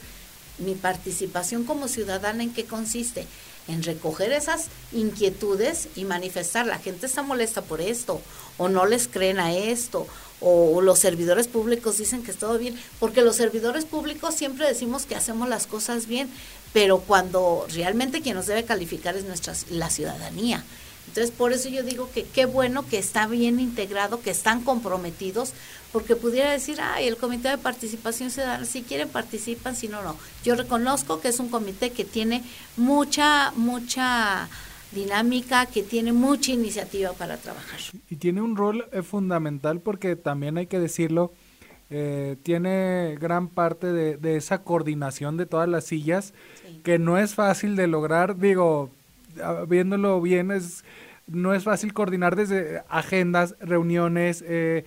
mi 0.59 0.75
participación 0.75 1.63
como 1.63 1.87
ciudadana 1.87 2.43
en 2.43 2.53
qué 2.53 2.65
consiste 2.65 3.25
en 3.67 3.83
recoger 3.83 4.31
esas 4.31 4.67
inquietudes 4.91 5.89
y 5.95 6.05
manifestar 6.05 6.65
la 6.65 6.79
gente 6.79 7.05
está 7.05 7.21
molesta 7.21 7.61
por 7.61 7.81
esto 7.81 8.21
o 8.57 8.69
no 8.69 8.85
les 8.85 9.07
creen 9.07 9.39
a 9.39 9.53
esto 9.53 10.07
o 10.39 10.81
los 10.81 10.99
servidores 10.99 11.47
públicos 11.47 11.97
dicen 11.97 12.23
que 12.23 12.31
es 12.31 12.37
todo 12.37 12.57
bien, 12.57 12.79
porque 12.99 13.21
los 13.21 13.35
servidores 13.35 13.85
públicos 13.85 14.35
siempre 14.35 14.67
decimos 14.67 15.05
que 15.05 15.15
hacemos 15.15 15.49
las 15.49 15.65
cosas 15.65 16.07
bien, 16.07 16.29
pero 16.73 16.99
cuando 16.99 17.65
realmente 17.73 18.21
quien 18.21 18.35
nos 18.35 18.45
debe 18.45 18.63
calificar 18.63 19.15
es 19.17 19.25
nuestra 19.25 19.53
la 19.71 19.89
ciudadanía. 19.89 20.63
Entonces, 21.07 21.31
por 21.31 21.53
eso 21.53 21.69
yo 21.69 21.83
digo 21.83 22.09
que 22.13 22.23
qué 22.23 22.45
bueno 22.45 22.85
que 22.85 22.97
está 22.97 23.27
bien 23.27 23.59
integrado, 23.59 24.21
que 24.21 24.29
están 24.29 24.63
comprometidos, 24.63 25.53
porque 25.91 26.15
pudiera 26.15 26.51
decir, 26.51 26.79
ay, 26.81 27.07
el 27.07 27.17
Comité 27.17 27.49
de 27.49 27.57
Participación 27.57 28.29
Ciudadana, 28.29 28.65
si 28.65 28.83
quieren 28.83 29.09
participan, 29.09 29.75
si 29.75 29.87
no, 29.87 30.03
no. 30.03 30.15
Yo 30.43 30.55
reconozco 30.55 31.19
que 31.21 31.29
es 31.29 31.39
un 31.39 31.49
comité 31.49 31.91
que 31.91 32.05
tiene 32.05 32.43
mucha, 32.75 33.51
mucha 33.55 34.49
dinámica, 34.91 35.65
que 35.65 35.83
tiene 35.83 36.13
mucha 36.13 36.51
iniciativa 36.51 37.13
para 37.13 37.37
trabajar. 37.37 37.79
Y 38.09 38.15
tiene 38.17 38.41
un 38.41 38.55
rol 38.55 38.87
eh, 38.91 39.01
fundamental 39.01 39.79
porque 39.79 40.15
también 40.15 40.57
hay 40.57 40.67
que 40.67 40.79
decirlo, 40.79 41.31
eh, 41.89 42.35
tiene 42.43 43.17
gran 43.19 43.47
parte 43.47 43.93
de, 43.93 44.35
esa 44.35 44.63
coordinación 44.63 45.37
de 45.37 45.45
todas 45.45 45.69
las 45.69 45.85
sillas, 45.85 46.33
que 46.83 46.99
no 46.99 47.17
es 47.17 47.33
fácil 47.33 47.75
de 47.75 47.87
lograr, 47.87 48.37
digo, 48.37 48.91
viéndolo 49.67 50.21
bien, 50.21 50.51
es, 50.51 50.83
no 51.27 51.53
es 51.53 51.63
fácil 51.63 51.93
coordinar 51.93 52.35
desde 52.35 52.83
agendas, 52.89 53.55
reuniones, 53.59 54.43
eh, 54.47 54.85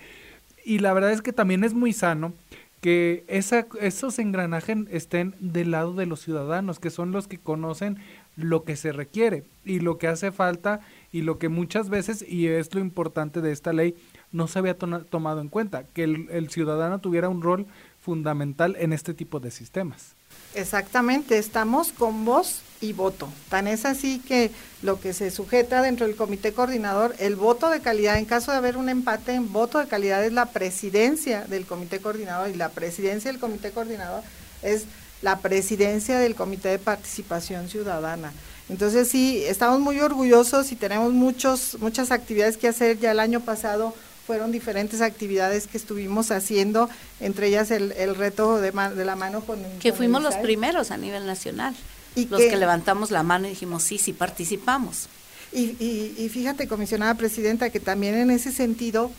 y 0.64 0.78
la 0.78 0.92
verdad 0.92 1.12
es 1.12 1.22
que 1.22 1.32
también 1.32 1.64
es 1.64 1.74
muy 1.74 1.92
sano 1.92 2.34
que 2.80 3.24
esa, 3.28 3.66
esos 3.80 4.18
engranajes 4.18 4.78
estén 4.90 5.34
del 5.38 5.70
lado 5.70 5.94
de 5.94 6.06
los 6.06 6.20
ciudadanos, 6.20 6.78
que 6.78 6.90
son 6.90 7.12
los 7.12 7.28
que 7.28 7.38
conocen 7.38 7.98
lo 8.36 8.64
que 8.64 8.76
se 8.76 8.92
requiere 8.92 9.44
y 9.64 9.80
lo 9.80 9.98
que 9.98 10.06
hace 10.06 10.32
falta 10.32 10.80
y 11.12 11.22
lo 11.22 11.38
que 11.38 11.48
muchas 11.48 11.90
veces, 11.90 12.24
y 12.26 12.46
es 12.46 12.74
lo 12.74 12.80
importante 12.80 13.40
de 13.40 13.52
esta 13.52 13.72
ley, 13.72 13.96
no 14.32 14.48
se 14.48 14.58
había 14.58 14.78
tomado 14.78 15.40
en 15.40 15.48
cuenta, 15.48 15.84
que 15.84 16.04
el, 16.04 16.48
ciudadano 16.50 17.00
tuviera 17.00 17.28
un 17.28 17.42
rol 17.42 17.66
fundamental 18.00 18.76
en 18.78 18.92
este 18.92 19.14
tipo 19.14 19.40
de 19.40 19.50
sistemas. 19.50 20.14
Exactamente, 20.54 21.38
estamos 21.38 21.92
con 21.92 22.24
voz 22.24 22.62
y 22.80 22.92
voto. 22.92 23.28
Tan 23.48 23.66
es 23.66 23.84
así 23.84 24.20
que 24.20 24.50
lo 24.82 25.00
que 25.00 25.12
se 25.12 25.30
sujeta 25.30 25.82
dentro 25.82 26.06
del 26.06 26.16
comité 26.16 26.52
coordinador, 26.52 27.14
el 27.18 27.36
voto 27.36 27.70
de 27.70 27.80
calidad, 27.80 28.18
en 28.18 28.24
caso 28.24 28.50
de 28.50 28.58
haber 28.58 28.76
un 28.76 28.88
empate 28.88 29.32
en 29.34 29.52
voto 29.52 29.78
de 29.78 29.86
calidad 29.86 30.24
es 30.24 30.32
la 30.32 30.46
presidencia 30.46 31.44
del 31.44 31.66
comité 31.66 32.00
coordinador 32.00 32.48
y 32.50 32.54
la 32.54 32.70
presidencia 32.70 33.30
del 33.30 33.40
comité 33.40 33.70
coordinador 33.70 34.22
es 34.62 34.86
la 35.22 35.38
presidencia 35.38 36.18
del 36.18 36.34
Comité 36.34 36.70
de 36.70 36.78
Participación 36.78 37.68
Ciudadana. 37.68 38.32
Entonces 38.68 39.08
sí, 39.08 39.42
estamos 39.44 39.80
muy 39.80 40.00
orgullosos 40.00 40.72
y 40.72 40.76
tenemos 40.76 41.12
muchos, 41.12 41.76
muchas 41.80 42.10
actividades 42.10 42.56
que 42.56 42.68
hacer. 42.68 42.98
Ya 42.98 43.10
el 43.10 43.20
año 43.20 43.40
pasado 43.40 43.94
fueron 44.26 44.52
diferentes 44.52 45.00
actividades 45.00 45.66
que 45.66 45.76
estuvimos 45.76 46.30
haciendo, 46.30 46.88
entre 47.20 47.48
ellas 47.48 47.70
el, 47.70 48.14
reto 48.14 48.58
de, 48.58 48.70
de, 48.70 49.04
la 49.04 49.16
mano 49.16 49.40
con... 49.40 49.62
Que 49.80 49.92
fuimos 49.92 50.22
los 50.22 50.36
primeros 50.36 50.90
a 50.90 50.96
nivel 50.96 51.26
nacional, 51.26 51.74
y 52.14 52.26
los 52.26 52.40
que, 52.40 52.56
levantamos 52.56 53.10
la 53.10 53.22
mano 53.22 53.46
y 53.46 53.50
dijimos, 53.50 53.82
sí, 53.82 53.98
sí, 53.98 54.12
participamos. 54.12 55.08
Y, 55.52 55.76
y, 55.80 56.14
y 56.18 56.28
fíjate, 56.28 56.68
comisionada 56.68 57.14
presidenta, 57.14 57.70
que 57.70 57.80
también 57.80 58.14
en 58.14 58.30
ese 58.30 58.52
sentido 58.52 59.10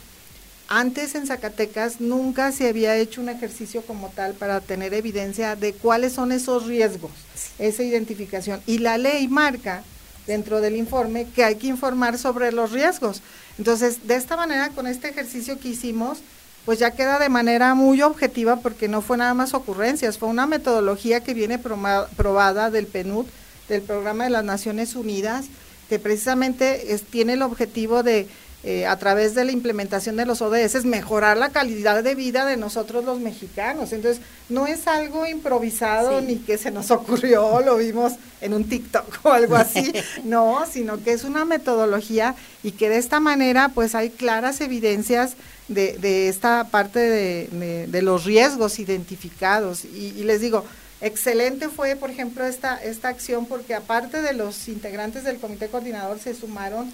antes 0.73 1.15
en 1.15 1.27
Zacatecas 1.27 1.99
nunca 1.99 2.53
se 2.53 2.69
había 2.69 2.95
hecho 2.95 3.19
un 3.19 3.27
ejercicio 3.27 3.81
como 3.81 4.07
tal 4.07 4.35
para 4.35 4.61
tener 4.61 4.93
evidencia 4.93 5.57
de 5.57 5.73
cuáles 5.73 6.13
son 6.13 6.31
esos 6.31 6.65
riesgos, 6.65 7.11
esa 7.59 7.83
identificación. 7.83 8.61
Y 8.65 8.77
la 8.77 8.97
ley 8.97 9.27
marca 9.27 9.83
dentro 10.27 10.61
del 10.61 10.77
informe 10.77 11.27
que 11.35 11.43
hay 11.43 11.55
que 11.55 11.67
informar 11.67 12.17
sobre 12.17 12.53
los 12.53 12.71
riesgos. 12.71 13.21
Entonces, 13.61 14.07
de 14.07 14.15
esta 14.15 14.35
manera, 14.35 14.69
con 14.69 14.87
este 14.87 15.09
ejercicio 15.09 15.59
que 15.59 15.67
hicimos, 15.67 16.17
pues 16.65 16.79
ya 16.79 16.95
queda 16.95 17.19
de 17.19 17.29
manera 17.29 17.75
muy 17.75 18.01
objetiva 18.01 18.55
porque 18.55 18.87
no 18.87 19.03
fue 19.03 19.17
nada 19.17 19.35
más 19.35 19.53
ocurrencias, 19.53 20.17
fue 20.17 20.29
una 20.29 20.47
metodología 20.47 21.19
que 21.19 21.35
viene 21.35 21.59
probada 21.59 22.71
del 22.71 22.87
PNUD, 22.87 23.27
del 23.69 23.83
Programa 23.83 24.23
de 24.23 24.31
las 24.31 24.43
Naciones 24.43 24.95
Unidas, 24.95 25.45
que 25.89 25.99
precisamente 25.99 26.99
tiene 27.11 27.33
el 27.33 27.43
objetivo 27.43 28.01
de 28.01 28.27
eh, 28.63 28.85
a 28.85 28.95
través 28.97 29.33
de 29.33 29.43
la 29.43 29.51
implementación 29.51 30.15
de 30.17 30.27
los 30.27 30.39
ODS, 30.43 30.85
mejorar 30.85 31.35
la 31.35 31.49
calidad 31.49 32.03
de 32.03 32.13
vida 32.13 32.45
de 32.45 32.57
nosotros 32.57 33.03
los 33.03 33.19
mexicanos. 33.19 33.91
Entonces, 33.91 34.21
no 34.49 34.67
es 34.67 34.87
algo 34.87 35.25
improvisado 35.25 36.21
ni 36.21 36.35
que 36.35 36.59
se 36.59 36.69
nos 36.69 36.91
ocurrió, 36.91 37.59
lo 37.61 37.77
vimos 37.77 38.13
en 38.39 38.53
un 38.53 38.69
TikTok 38.69 39.19
o 39.25 39.31
algo 39.31 39.55
así, 39.55 39.91
no, 40.23 40.63
sino 40.71 41.03
que 41.03 41.13
es 41.13 41.23
una 41.23 41.43
metodología 41.43 42.35
y 42.61 42.73
que 42.73 42.89
de 42.89 42.97
esta 42.97 43.19
manera 43.19 43.71
pues 43.73 43.95
hay 43.95 44.11
claras 44.11 44.61
evidencias 44.61 45.33
de, 45.67 45.97
de 45.97 46.29
esta 46.29 46.67
parte 46.69 46.99
de, 46.99 47.87
de, 47.87 48.01
los 48.03 48.25
riesgos 48.25 48.77
identificados. 48.77 49.85
Y, 49.85 50.13
y 50.17 50.23
les 50.23 50.39
digo, 50.39 50.65
excelente 51.01 51.67
fue, 51.69 51.95
por 51.95 52.11
ejemplo, 52.11 52.45
esta, 52.45 52.75
esta 52.75 53.07
acción 53.07 53.47
porque 53.47 53.73
aparte 53.73 54.21
de 54.21 54.33
los 54.33 54.67
integrantes 54.67 55.23
del 55.23 55.37
comité 55.37 55.67
coordinador 55.67 56.19
se 56.19 56.35
sumaron 56.35 56.91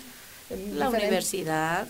la 0.49 0.89
universidad, 0.89 1.87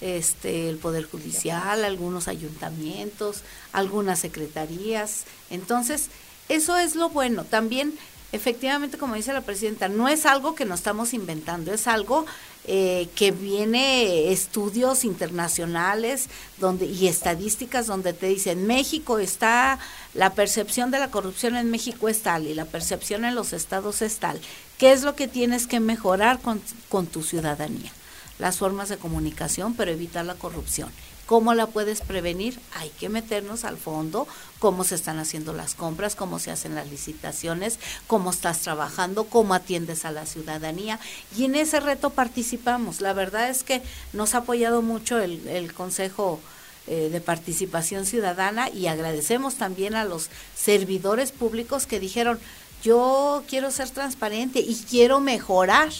este, 0.00 0.68
el 0.68 0.76
Poder 0.76 1.04
Judicial, 1.04 1.84
algunos 1.84 2.28
ayuntamientos, 2.28 3.42
algunas 3.72 4.18
secretarías. 4.18 5.24
Entonces, 5.50 6.08
eso 6.48 6.76
es 6.76 6.96
lo 6.96 7.10
bueno. 7.10 7.44
También, 7.44 7.94
efectivamente, 8.32 8.98
como 8.98 9.14
dice 9.14 9.32
la 9.32 9.40
presidenta, 9.40 9.88
no 9.88 10.08
es 10.08 10.26
algo 10.26 10.54
que 10.54 10.64
nos 10.64 10.80
estamos 10.80 11.14
inventando, 11.14 11.72
es 11.72 11.86
algo 11.86 12.26
eh, 12.66 13.08
que 13.14 13.32
viene 13.32 14.30
estudios 14.32 15.04
internacionales 15.04 16.28
donde 16.58 16.86
y 16.86 17.08
estadísticas 17.08 17.86
donde 17.86 18.12
te 18.12 18.26
dicen 18.26 18.66
México 18.66 19.18
está 19.18 19.78
la 20.14 20.34
percepción 20.34 20.90
de 20.90 20.98
la 20.98 21.10
corrupción 21.10 21.56
en 21.56 21.70
México 21.70 22.08
es 22.08 22.20
tal 22.20 22.46
y 22.46 22.54
la 22.54 22.66
percepción 22.66 23.24
en 23.24 23.34
los 23.34 23.52
estados 23.52 24.02
es 24.02 24.18
tal. 24.18 24.40
Qué 24.78 24.92
es 24.92 25.02
lo 25.02 25.16
que 25.16 25.26
tienes 25.26 25.66
que 25.66 25.80
mejorar 25.80 26.40
con, 26.40 26.60
con 26.88 27.06
tu 27.06 27.22
ciudadanía 27.22 27.92
las 28.38 28.58
formas 28.58 28.88
de 28.88 28.98
comunicación 28.98 29.74
pero 29.74 29.90
evitar 29.90 30.24
la 30.24 30.34
corrupción 30.34 30.90
¿Cómo 31.30 31.54
la 31.54 31.68
puedes 31.68 32.00
prevenir? 32.00 32.58
Hay 32.74 32.88
que 32.88 33.08
meternos 33.08 33.62
al 33.64 33.76
fondo, 33.76 34.26
cómo 34.58 34.82
se 34.82 34.96
están 34.96 35.20
haciendo 35.20 35.52
las 35.52 35.76
compras, 35.76 36.16
cómo 36.16 36.40
se 36.40 36.50
hacen 36.50 36.74
las 36.74 36.90
licitaciones, 36.90 37.78
cómo 38.08 38.30
estás 38.30 38.62
trabajando, 38.62 39.22
cómo 39.22 39.54
atiendes 39.54 40.04
a 40.04 40.10
la 40.10 40.26
ciudadanía. 40.26 40.98
Y 41.38 41.44
en 41.44 41.54
ese 41.54 41.78
reto 41.78 42.10
participamos. 42.10 43.00
La 43.00 43.12
verdad 43.12 43.48
es 43.48 43.62
que 43.62 43.80
nos 44.12 44.34
ha 44.34 44.38
apoyado 44.38 44.82
mucho 44.82 45.20
el, 45.20 45.72
Consejo 45.72 46.40
eh, 46.88 47.10
de 47.12 47.20
Participación 47.20 48.06
Ciudadana 48.06 48.68
y 48.68 48.88
agradecemos 48.88 49.54
también 49.54 49.94
a 49.94 50.04
los 50.04 50.30
servidores 50.56 51.30
públicos 51.30 51.86
que 51.86 52.00
dijeron, 52.00 52.40
yo 52.82 53.44
quiero 53.48 53.70
ser 53.70 53.88
transparente 53.90 54.58
y 54.58 54.74
quiero 54.90 55.20
mejorar 55.20 55.90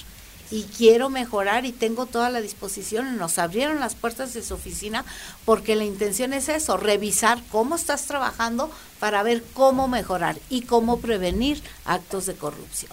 y 0.51 0.65
quiero 0.65 1.11
mejorar 1.11 1.65
y 1.65 1.73
tengo 1.73 2.07
toda 2.07 2.31
la 2.31 2.41
disposición. 2.41 3.17
Nos 3.19 3.39
abrieron 3.39 3.81
las 3.81 3.95
puertas 3.95 4.35
de 4.35 4.43
su 4.43 4.55
oficina 4.55 5.05
porque 5.45 5.77
la 5.77 5.85
intención 5.85 6.33
es 6.33 6.49
eso, 6.49 6.77
revisar 6.77 7.39
cómo 7.51 7.77
estás 7.77 8.07
trabajando 8.07 8.71
para 8.99 9.23
ver 9.23 9.43
cómo 9.55 9.89
mejorar 9.89 10.39
y 10.49 10.63
cómo 10.63 11.01
prevenir 11.01 11.63
actos 11.85 12.27
de 12.27 12.35
corrupción. 12.35 12.93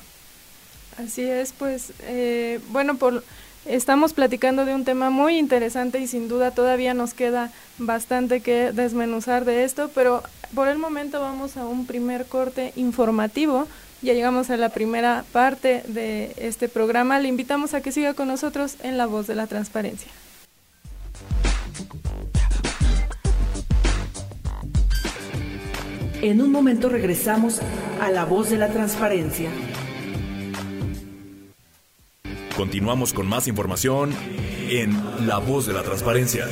Así 0.98 1.22
es, 1.22 1.54
pues, 1.54 1.94
eh, 2.02 2.60
bueno, 2.70 2.98
por 2.98 3.24
Estamos 3.68 4.14
platicando 4.14 4.64
de 4.64 4.74
un 4.74 4.86
tema 4.86 5.10
muy 5.10 5.38
interesante 5.38 6.00
y 6.00 6.08
sin 6.08 6.30
duda 6.30 6.52
todavía 6.52 6.94
nos 6.94 7.14
queda 7.14 7.52
bastante 7.78 8.40
que 8.40 8.72
desmenuzar 8.72 9.44
de 9.44 9.66
esto, 9.66 9.92
pero 9.94 10.24
por 10.56 10.70
el 10.70 10.78
momento 10.78 11.20
vamos 11.20 11.58
a 11.58 11.66
un 11.66 11.86
primer 11.86 12.28
corte 12.28 12.72
informativo. 12.78 13.68
Ya 14.02 14.14
llegamos 14.14 14.50
a 14.50 14.58
la 14.58 14.70
primera 14.70 15.26
parte 15.32 15.84
de 15.88 16.34
este 16.38 16.70
programa. 16.70 17.20
Le 17.20 17.28
invitamos 17.28 17.74
a 17.74 17.82
que 17.82 17.92
siga 17.92 18.14
con 18.14 18.28
nosotros 18.28 18.76
en 18.84 18.98
La 18.98 19.08
Voz 19.08 19.26
de 19.28 19.36
la 19.36 19.48
Transparencia. 19.48 20.12
En 26.22 26.42
un 26.42 26.52
momento 26.52 26.90
regresamos 26.90 27.62
a 28.02 28.12
La 28.12 28.26
Voz 28.26 28.50
de 28.50 28.58
la 28.58 28.70
Transparencia. 28.70 29.50
Continuamos 32.56 33.14
con 33.14 33.28
más 33.28 33.48
información 33.48 34.12
en 34.70 35.28
La 35.28 35.38
Voz 35.38 35.68
de 35.68 35.74
la 35.74 35.84
Transparencia. 35.84 36.48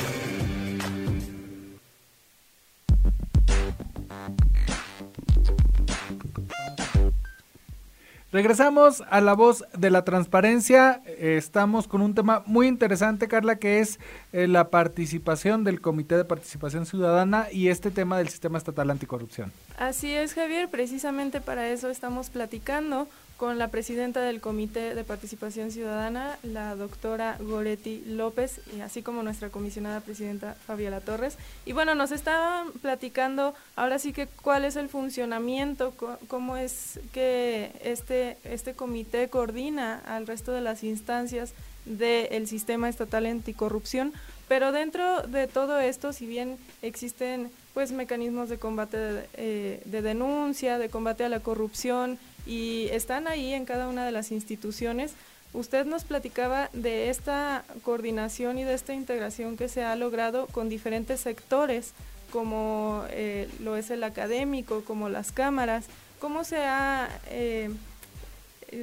Regresamos 8.36 9.02
a 9.08 9.22
la 9.22 9.32
voz 9.32 9.64
de 9.78 9.88
la 9.88 10.04
transparencia. 10.04 11.00
Estamos 11.18 11.88
con 11.88 12.02
un 12.02 12.14
tema 12.14 12.42
muy 12.44 12.66
interesante, 12.66 13.28
Carla, 13.28 13.56
que 13.56 13.80
es 13.80 13.98
eh, 14.34 14.46
la 14.46 14.68
participación 14.68 15.64
del 15.64 15.80
Comité 15.80 16.18
de 16.18 16.26
Participación 16.26 16.84
Ciudadana 16.84 17.46
y 17.50 17.68
este 17.68 17.90
tema 17.90 18.18
del 18.18 18.28
Sistema 18.28 18.58
Estatal 18.58 18.90
Anticorrupción. 18.90 19.52
Así 19.78 20.12
es, 20.12 20.34
Javier. 20.34 20.68
Precisamente 20.68 21.40
para 21.40 21.70
eso 21.70 21.88
estamos 21.88 22.28
platicando 22.28 23.08
con 23.36 23.58
la 23.58 23.68
presidenta 23.68 24.22
del 24.22 24.40
Comité 24.40 24.94
de 24.94 25.04
Participación 25.04 25.70
Ciudadana, 25.70 26.38
la 26.42 26.74
doctora 26.74 27.36
Goretti 27.40 28.02
López, 28.06 28.60
y 28.76 28.80
así 28.80 29.02
como 29.02 29.22
nuestra 29.22 29.50
comisionada 29.50 30.00
presidenta 30.00 30.56
Fabiola 30.66 31.00
Torres. 31.00 31.36
Y 31.66 31.72
bueno, 31.72 31.94
nos 31.94 32.12
estaban 32.12 32.72
platicando 32.72 33.54
ahora 33.74 33.98
sí 33.98 34.12
que 34.12 34.26
cuál 34.26 34.64
es 34.64 34.76
el 34.76 34.88
funcionamiento, 34.88 35.92
cómo 36.28 36.56
es 36.56 36.98
que 37.12 37.72
este, 37.82 38.38
este 38.44 38.74
comité 38.74 39.28
coordina 39.28 40.00
al 40.06 40.26
resto 40.26 40.52
de 40.52 40.62
las 40.62 40.82
instancias 40.82 41.52
del 41.84 42.48
sistema 42.48 42.88
estatal 42.88 43.26
anticorrupción, 43.26 44.12
pero 44.48 44.72
dentro 44.72 45.22
de 45.22 45.46
todo 45.46 45.78
esto, 45.78 46.12
si 46.12 46.26
bien 46.26 46.56
existen 46.82 47.50
pues 47.74 47.92
mecanismos 47.92 48.48
de 48.48 48.58
combate 48.58 49.28
eh, 49.34 49.82
de 49.84 50.02
denuncia, 50.02 50.78
de 50.78 50.88
combate 50.88 51.24
a 51.24 51.28
la 51.28 51.40
corrupción, 51.40 52.18
y 52.46 52.88
están 52.92 53.26
ahí 53.26 53.52
en 53.52 53.64
cada 53.64 53.88
una 53.88 54.06
de 54.06 54.12
las 54.12 54.30
instituciones. 54.30 55.12
Usted 55.52 55.84
nos 55.84 56.04
platicaba 56.04 56.70
de 56.72 57.10
esta 57.10 57.64
coordinación 57.82 58.58
y 58.58 58.64
de 58.64 58.74
esta 58.74 58.94
integración 58.94 59.56
que 59.56 59.68
se 59.68 59.82
ha 59.82 59.96
logrado 59.96 60.46
con 60.48 60.68
diferentes 60.68 61.20
sectores, 61.20 61.92
como 62.30 63.04
eh, 63.10 63.48
lo 63.60 63.76
es 63.76 63.90
el 63.90 64.04
académico, 64.04 64.84
como 64.84 65.08
las 65.08 65.32
cámaras. 65.32 65.86
¿Cómo 66.20 66.44
se 66.44 66.58
ha 66.58 67.08
eh, 67.30 67.70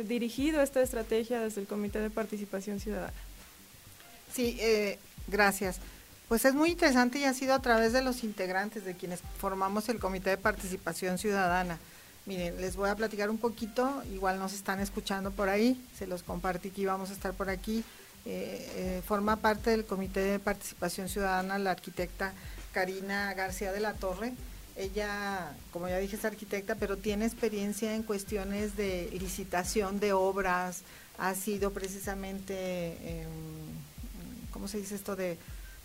dirigido 0.05 0.61
esta 0.61 0.81
estrategia 0.81 1.39
desde 1.41 1.61
el 1.61 1.67
Comité 1.67 1.99
de 1.99 2.09
Participación 2.09 2.79
Ciudadana? 2.79 3.13
Sí, 4.33 4.57
eh, 4.59 4.99
gracias. 5.27 5.79
Pues 6.27 6.45
es 6.45 6.55
muy 6.55 6.71
interesante 6.71 7.19
y 7.19 7.25
ha 7.25 7.33
sido 7.33 7.53
a 7.53 7.61
través 7.61 7.93
de 7.93 8.01
los 8.01 8.23
integrantes, 8.23 8.85
de 8.85 8.95
quienes 8.95 9.19
formamos 9.37 9.89
el 9.89 9.99
Comité 9.99 10.31
de 10.31 10.37
Participación 10.37 11.17
Ciudadana. 11.17 11.77
Miren, 12.25 12.61
les 12.61 12.77
voy 12.77 12.89
a 12.89 12.95
platicar 12.95 13.29
un 13.29 13.37
poquito, 13.37 14.01
igual 14.13 14.39
nos 14.39 14.53
están 14.53 14.79
escuchando 14.79 15.31
por 15.31 15.49
ahí, 15.49 15.83
se 15.97 16.07
los 16.07 16.23
compartí 16.23 16.69
que 16.69 16.81
íbamos 16.81 17.09
a 17.09 17.13
estar 17.13 17.33
por 17.33 17.49
aquí. 17.49 17.83
Eh, 18.25 18.71
eh, 18.75 19.01
forma 19.05 19.35
parte 19.35 19.71
del 19.71 19.83
Comité 19.83 20.21
de 20.21 20.39
Participación 20.39 21.09
Ciudadana 21.09 21.59
la 21.59 21.71
arquitecta 21.71 22.33
Karina 22.71 23.33
García 23.33 23.73
de 23.73 23.81
la 23.81 23.93
Torre. 23.93 24.33
Ella, 24.77 25.51
como 25.73 25.89
ya 25.89 25.97
dije, 25.97 26.15
es 26.15 26.23
arquitecta, 26.23 26.75
pero 26.75 26.95
tiene 26.95 27.25
experiencia 27.25 27.93
en 27.93 28.03
cuestiones 28.03 28.77
de 28.77 29.09
licitación 29.19 29.99
de 29.99 30.13
obras, 30.13 30.83
ha 31.17 31.35
sido 31.35 31.71
precisamente, 31.73 32.97
em, 33.03 33.27
¿cómo 34.51 34.69
se 34.69 34.77
dice 34.77 34.95
esto? 34.95 35.17
de 35.17 35.37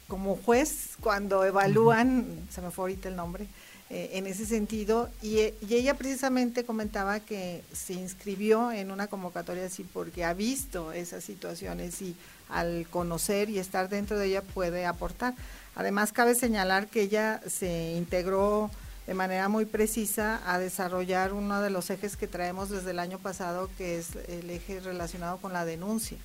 como 0.07 0.37
juez 0.37 0.97
cuando 1.01 1.45
evalúan, 1.45 2.49
se 2.51 2.63
me 2.63 2.71
fue 2.71 2.85
ahorita 2.85 3.09
el 3.09 3.17
nombre, 3.17 3.47
eh, 3.91 4.11
en 4.13 4.27
ese 4.27 4.45
sentido. 4.45 5.09
Y, 5.23 5.39
ella 5.39 5.95
precisamente 5.95 6.65
comentaba 6.65 7.21
que 7.21 7.63
se 7.73 7.95
inscribió 7.95 8.71
en 8.71 8.91
una 8.91 9.07
convocatoria 9.07 9.65
así 9.65 9.83
porque 9.83 10.25
ha 10.25 10.35
visto 10.35 10.93
esas 10.93 11.25
situaciones 11.25 12.03
y 12.03 12.15
al 12.51 12.87
conocer 12.91 13.49
y 13.49 13.59
estar 13.59 13.89
dentro 13.89 14.19
de 14.19 14.27
ella 14.27 14.43
puede 14.43 14.85
aportar. 14.85 15.35
Además, 15.75 16.13
cabe 16.13 16.35
señalar 16.35 16.89
que 16.89 17.03
ella 17.03 17.41
se 17.47 17.93
integró 17.93 18.71
de 19.07 19.15
manera 19.15 19.49
muy 19.49 19.65
precisa 19.65 20.43
a 20.45 20.59
desarrollar 20.59 21.33
uno 21.33 21.63
de 21.63 21.71
los 21.71 21.89
ejes 21.89 22.19
que 22.19 22.29
traemos 22.29 22.69
desde 22.69 22.91
el 22.91 22.99
año 22.99 23.19
pasado, 23.19 23.71
que 23.79 23.99
es 23.99 24.17
el 24.29 24.51
eje 24.51 24.81
relacionado 24.81 25.39
con 25.39 25.55
la 25.55 25.65
denuncia. 25.65 26.19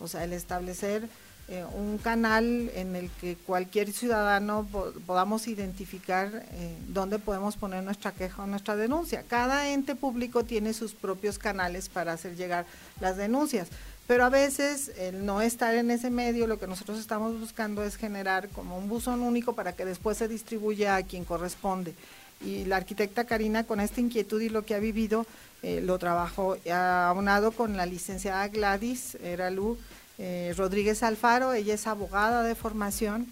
O 0.00 0.08
sea, 0.08 0.24
el 0.24 0.32
establecer 0.32 1.08
eh, 1.46 1.62
un 1.74 1.98
canal 1.98 2.70
en 2.74 2.96
el 2.96 3.10
que 3.20 3.36
cualquier 3.36 3.92
ciudadano 3.92 4.66
podamos 5.06 5.46
identificar 5.46 6.42
eh, 6.52 6.74
dónde 6.88 7.18
podemos 7.18 7.56
poner 7.56 7.82
nuestra 7.82 8.12
queja 8.12 8.44
o 8.44 8.46
nuestra 8.46 8.76
denuncia. 8.76 9.24
Cada 9.28 9.68
ente 9.68 9.94
público 9.94 10.44
tiene 10.44 10.72
sus 10.72 10.94
propios 10.94 11.38
canales 11.38 11.90
para 11.90 12.14
hacer 12.14 12.34
llegar 12.36 12.64
las 12.98 13.18
denuncias, 13.18 13.68
pero 14.06 14.24
a 14.24 14.30
veces 14.30 14.90
el 14.96 15.26
no 15.26 15.42
estar 15.42 15.74
en 15.74 15.90
ese 15.90 16.08
medio, 16.08 16.46
lo 16.46 16.58
que 16.58 16.66
nosotros 16.66 16.98
estamos 16.98 17.38
buscando 17.38 17.84
es 17.84 17.96
generar 17.96 18.48
como 18.48 18.78
un 18.78 18.88
buzón 18.88 19.20
único 19.20 19.54
para 19.54 19.74
que 19.74 19.84
después 19.84 20.16
se 20.16 20.28
distribuya 20.28 20.96
a 20.96 21.02
quien 21.02 21.26
corresponde. 21.26 21.94
Y 22.40 22.64
la 22.64 22.76
arquitecta 22.76 23.24
Karina 23.24 23.64
con 23.64 23.80
esta 23.80 24.00
inquietud 24.00 24.40
y 24.40 24.48
lo 24.48 24.64
que 24.64 24.74
ha 24.74 24.78
vivido 24.78 25.26
eh, 25.62 25.82
lo 25.82 25.98
trabajó 25.98 26.56
aunado 26.70 27.52
con 27.52 27.76
la 27.76 27.84
licenciada 27.84 28.48
Gladys 28.48 29.16
Eralu, 29.16 29.76
eh, 30.18 30.54
Rodríguez 30.56 31.02
Alfaro, 31.02 31.54
ella 31.54 31.74
es 31.74 31.86
abogada 31.86 32.42
de 32.44 32.54
formación 32.54 33.26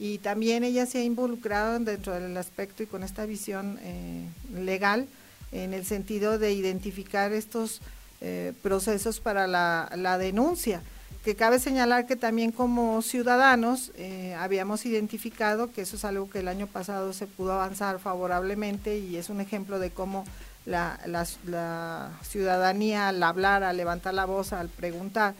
y 0.00 0.18
también 0.18 0.64
ella 0.64 0.86
se 0.86 0.98
ha 0.98 1.04
involucrado 1.04 1.78
dentro 1.78 2.12
del 2.12 2.36
aspecto 2.36 2.82
y 2.82 2.86
con 2.86 3.04
esta 3.04 3.24
visión 3.24 3.78
eh, 3.82 4.26
legal 4.52 5.06
en 5.52 5.72
el 5.72 5.84
sentido 5.84 6.38
de 6.38 6.52
identificar 6.52 7.32
estos 7.32 7.80
eh, 8.20 8.52
procesos 8.62 9.20
para 9.20 9.46
la, 9.46 10.18
denuncia. 10.18 10.82
Que 11.24 11.36
cabe 11.36 11.58
señalar 11.58 12.06
que 12.06 12.16
también 12.16 12.52
como 12.52 13.00
ciudadanos 13.00 13.92
habíamos 14.36 14.84
identificado 14.84 15.72
que 15.72 15.80
eso 15.80 15.96
es 15.96 16.04
algo 16.04 16.28
que 16.28 16.40
el 16.40 16.48
año 16.48 16.66
pasado 16.66 17.14
se 17.14 17.26
pudo 17.26 17.52
avanzar 17.52 17.98
favorablemente 17.98 18.98
y 18.98 19.16
es 19.16 19.30
un 19.30 19.40
ejemplo 19.40 19.78
de 19.78 19.90
cómo 19.90 20.26
la, 20.66 21.00
la 21.06 22.10
ciudadanía 22.22 23.08
al 23.08 23.22
hablar, 23.22 23.62
al 23.62 23.78
levantar 23.78 24.12
la 24.12 24.26
voz, 24.26 24.52
al 24.52 24.68
preguntar, 24.68 25.34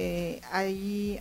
eh, 0.00 0.40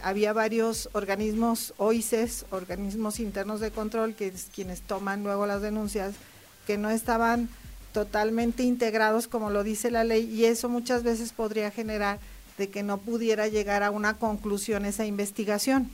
había 0.03 0.33
varios 0.33 0.87
organismos, 0.93 1.73
OICES, 1.77 2.45
organismos 2.51 3.19
internos 3.19 3.59
de 3.59 3.71
control, 3.71 4.13
que 4.13 4.27
es 4.27 4.49
quienes 4.53 4.81
toman 4.81 5.23
luego 5.23 5.47
las 5.47 5.63
denuncias, 5.63 6.13
que 6.67 6.77
no 6.77 6.91
estaban 6.91 7.49
totalmente 7.91 8.61
integrados 8.61 9.27
como 9.27 9.49
lo 9.49 9.63
dice 9.63 9.89
la 9.89 10.03
ley 10.03 10.31
y 10.31 10.45
eso 10.45 10.69
muchas 10.69 11.01
veces 11.01 11.33
podría 11.33 11.71
generar 11.71 12.19
de 12.59 12.69
que 12.69 12.83
no 12.83 12.99
pudiera 12.99 13.47
llegar 13.47 13.81
a 13.81 13.89
una 13.89 14.13
conclusión 14.13 14.85
esa 14.85 15.07
investigación. 15.07 15.89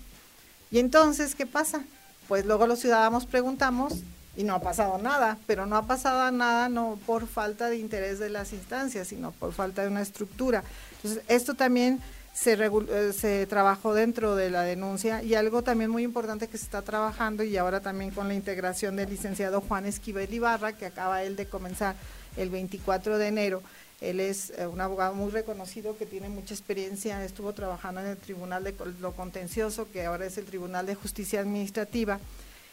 Y 0.69 0.79
entonces, 0.79 1.35
¿qué 1.35 1.45
pasa? 1.45 1.85
Pues 2.27 2.45
luego 2.45 2.67
los 2.67 2.79
ciudadanos 2.79 3.25
preguntamos 3.25 3.93
y 4.35 4.43
no 4.43 4.55
ha 4.55 4.61
pasado 4.61 4.97
nada, 4.97 5.37
pero 5.47 5.65
no 5.65 5.77
ha 5.77 5.87
pasado 5.87 6.29
nada 6.31 6.67
no 6.67 6.99
por 7.05 7.27
falta 7.27 7.69
de 7.69 7.77
interés 7.77 8.19
de 8.19 8.29
las 8.29 8.51
instancias, 8.51 9.07
sino 9.07 9.31
por 9.31 9.53
falta 9.53 9.83
de 9.83 9.87
una 9.87 10.01
estructura. 10.01 10.65
Entonces, 10.97 11.23
esto 11.29 11.53
también 11.53 12.01
se, 12.33 12.53
eh, 12.53 13.13
se 13.13 13.45
trabajó 13.45 13.93
dentro 13.93 14.35
de 14.35 14.49
la 14.49 14.63
denuncia 14.63 15.21
y 15.21 15.35
algo 15.35 15.61
también 15.61 15.91
muy 15.91 16.03
importante 16.03 16.47
que 16.47 16.57
se 16.57 16.65
está 16.65 16.81
trabajando 16.81 17.43
y 17.43 17.55
ahora 17.57 17.79
también 17.79 18.11
con 18.11 18.27
la 18.27 18.33
integración 18.33 18.95
del 18.95 19.09
licenciado 19.09 19.61
Juan 19.61 19.85
Esquivel 19.85 20.33
Ibarra, 20.33 20.73
que 20.73 20.87
acaba 20.87 21.23
él 21.23 21.35
de 21.35 21.45
comenzar 21.45 21.95
el 22.35 22.49
24 22.49 23.19
de 23.19 23.27
enero. 23.27 23.61
Él 24.01 24.19
es 24.19 24.51
eh, 24.57 24.65
un 24.65 24.81
abogado 24.81 25.13
muy 25.13 25.31
reconocido 25.31 25.95
que 25.95 26.07
tiene 26.07 26.27
mucha 26.27 26.55
experiencia, 26.55 27.23
estuvo 27.23 27.53
trabajando 27.53 28.01
en 28.01 28.07
el 28.07 28.17
Tribunal 28.17 28.63
de 28.63 28.73
lo 28.99 29.13
Contencioso, 29.13 29.87
que 29.91 30.05
ahora 30.05 30.25
es 30.25 30.37
el 30.39 30.45
Tribunal 30.45 30.87
de 30.87 30.95
Justicia 30.95 31.39
Administrativa, 31.39 32.19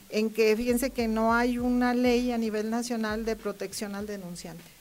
en 0.08 0.30
que 0.30 0.56
fíjense 0.56 0.90
que 0.90 1.06
no 1.06 1.34
hay 1.34 1.58
una 1.58 1.94
ley 1.94 2.32
a 2.32 2.38
nivel 2.38 2.70
nacional 2.70 3.24
de 3.24 3.36
protección 3.36 3.94
al 3.94 4.06
denunciante. 4.06 4.79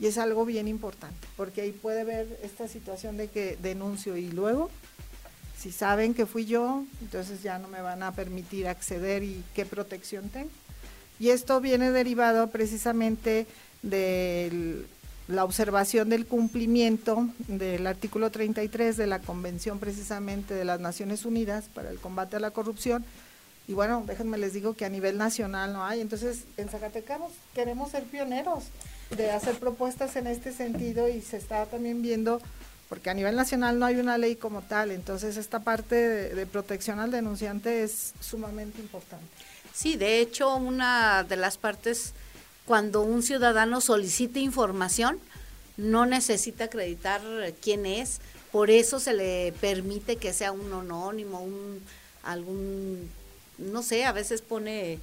Y 0.00 0.06
es 0.06 0.18
algo 0.18 0.44
bien 0.44 0.66
importante, 0.68 1.26
porque 1.36 1.60
ahí 1.62 1.72
puede 1.72 2.04
ver 2.04 2.40
esta 2.42 2.68
situación 2.68 3.16
de 3.16 3.28
que 3.28 3.56
denuncio 3.62 4.16
y 4.16 4.28
luego, 4.30 4.70
si 5.56 5.70
saben 5.70 6.14
que 6.14 6.26
fui 6.26 6.46
yo, 6.46 6.84
entonces 7.00 7.42
ya 7.42 7.58
no 7.58 7.68
me 7.68 7.80
van 7.80 8.02
a 8.02 8.12
permitir 8.12 8.66
acceder 8.66 9.22
y 9.22 9.42
qué 9.54 9.64
protección 9.64 10.28
tengo. 10.30 10.50
Y 11.20 11.30
esto 11.30 11.60
viene 11.60 11.92
derivado 11.92 12.50
precisamente 12.50 13.46
del 13.82 14.86
la 15.26 15.44
observación 15.44 16.10
del 16.10 16.26
cumplimiento 16.26 17.28
del 17.48 17.86
artículo 17.86 18.30
33 18.30 18.96
de 18.96 19.06
la 19.06 19.20
Convención 19.20 19.78
precisamente 19.78 20.54
de 20.54 20.64
las 20.64 20.80
Naciones 20.80 21.24
Unidas 21.24 21.64
para 21.72 21.90
el 21.90 21.98
combate 21.98 22.36
a 22.36 22.40
la 22.40 22.50
corrupción. 22.50 23.04
Y 23.66 23.72
bueno, 23.72 24.04
déjenme 24.06 24.36
les 24.36 24.52
digo 24.52 24.74
que 24.74 24.84
a 24.84 24.90
nivel 24.90 25.16
nacional 25.16 25.72
no 25.72 25.84
hay. 25.84 26.02
Entonces, 26.02 26.44
en 26.58 26.68
Zacatecas 26.68 27.20
queremos 27.54 27.90
ser 27.90 28.04
pioneros 28.04 28.64
de 29.16 29.30
hacer 29.30 29.58
propuestas 29.58 30.16
en 30.16 30.26
este 30.26 30.52
sentido 30.52 31.08
y 31.08 31.20
se 31.20 31.36
está 31.36 31.66
también 31.66 32.02
viendo, 32.02 32.40
porque 32.88 33.10
a 33.10 33.14
nivel 33.14 33.36
nacional 33.36 33.78
no 33.78 33.86
hay 33.86 33.96
una 33.96 34.18
ley 34.18 34.36
como 34.36 34.62
tal, 34.62 34.90
entonces 34.90 35.36
esta 35.36 35.60
parte 35.60 35.94
de, 35.94 36.46
protección 36.46 37.00
al 37.00 37.10
denunciante 37.10 37.82
es 37.82 38.14
sumamente 38.20 38.80
importante. 38.80 39.26
Sí, 39.72 39.96
de 39.96 40.20
hecho, 40.20 40.56
una 40.56 41.24
de 41.24 41.36
las 41.36 41.58
partes 41.58 42.12
cuando 42.66 43.02
un 43.02 43.22
ciudadano 43.22 43.80
solicita 43.80 44.38
información, 44.38 45.18
no 45.76 46.06
necesita 46.06 46.64
acreditar 46.64 47.20
quién 47.60 47.84
es, 47.84 48.20
por 48.52 48.70
eso 48.70 49.00
se 49.00 49.12
le 49.12 49.52
permite 49.60 50.16
que 50.16 50.32
sea 50.32 50.52
un 50.52 50.72
anónimo, 50.72 51.40
un 51.40 51.80
algún, 52.22 53.10
no 53.58 53.82
sé, 53.82 54.04
a 54.04 54.12
veces 54.12 54.40
pone 54.40 54.98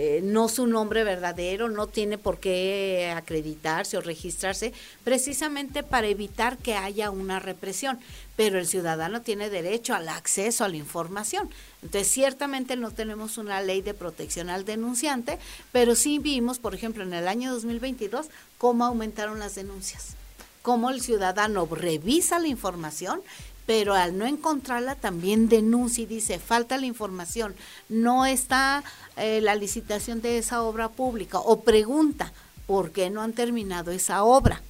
eh, 0.00 0.20
no 0.22 0.48
su 0.48 0.68
nombre 0.68 1.02
verdadero, 1.02 1.68
no 1.68 1.88
tiene 1.88 2.18
por 2.18 2.38
qué 2.38 3.12
acreditarse 3.16 3.96
o 3.96 4.00
registrarse, 4.00 4.72
precisamente 5.02 5.82
para 5.82 6.06
evitar 6.06 6.56
que 6.56 6.76
haya 6.76 7.10
una 7.10 7.40
represión. 7.40 7.98
Pero 8.36 8.60
el 8.60 8.68
ciudadano 8.68 9.22
tiene 9.22 9.50
derecho 9.50 9.96
al 9.96 10.08
acceso 10.08 10.64
a 10.64 10.68
la 10.68 10.76
información. 10.76 11.50
Entonces, 11.82 12.12
ciertamente 12.12 12.76
no 12.76 12.92
tenemos 12.92 13.38
una 13.38 13.60
ley 13.60 13.82
de 13.82 13.92
protección 13.92 14.50
al 14.50 14.64
denunciante, 14.64 15.40
pero 15.72 15.96
sí 15.96 16.20
vimos, 16.20 16.60
por 16.60 16.76
ejemplo, 16.76 17.02
en 17.02 17.12
el 17.12 17.26
año 17.26 17.52
2022, 17.52 18.28
cómo 18.56 18.84
aumentaron 18.84 19.40
las 19.40 19.56
denuncias 19.56 20.14
cómo 20.62 20.90
el 20.90 21.00
ciudadano 21.00 21.66
revisa 21.70 22.38
la 22.38 22.48
información 22.48 23.22
pero 23.68 23.92
al 23.92 24.16
no 24.16 24.24
encontrarla 24.24 24.94
también 24.94 25.50
denuncia 25.50 26.04
y 26.04 26.06
dice, 26.06 26.38
falta 26.38 26.78
la 26.78 26.86
información, 26.86 27.54
no 27.90 28.24
está 28.24 28.82
eh, 29.18 29.42
la 29.42 29.56
licitación 29.56 30.22
de 30.22 30.38
esa 30.38 30.62
obra 30.62 30.88
pública 30.88 31.38
o 31.38 31.60
pregunta, 31.60 32.32
¿por 32.66 32.92
qué 32.92 33.10
no 33.10 33.20
han 33.20 33.34
terminado 33.34 33.90
esa 33.90 34.24
obra? 34.24 34.62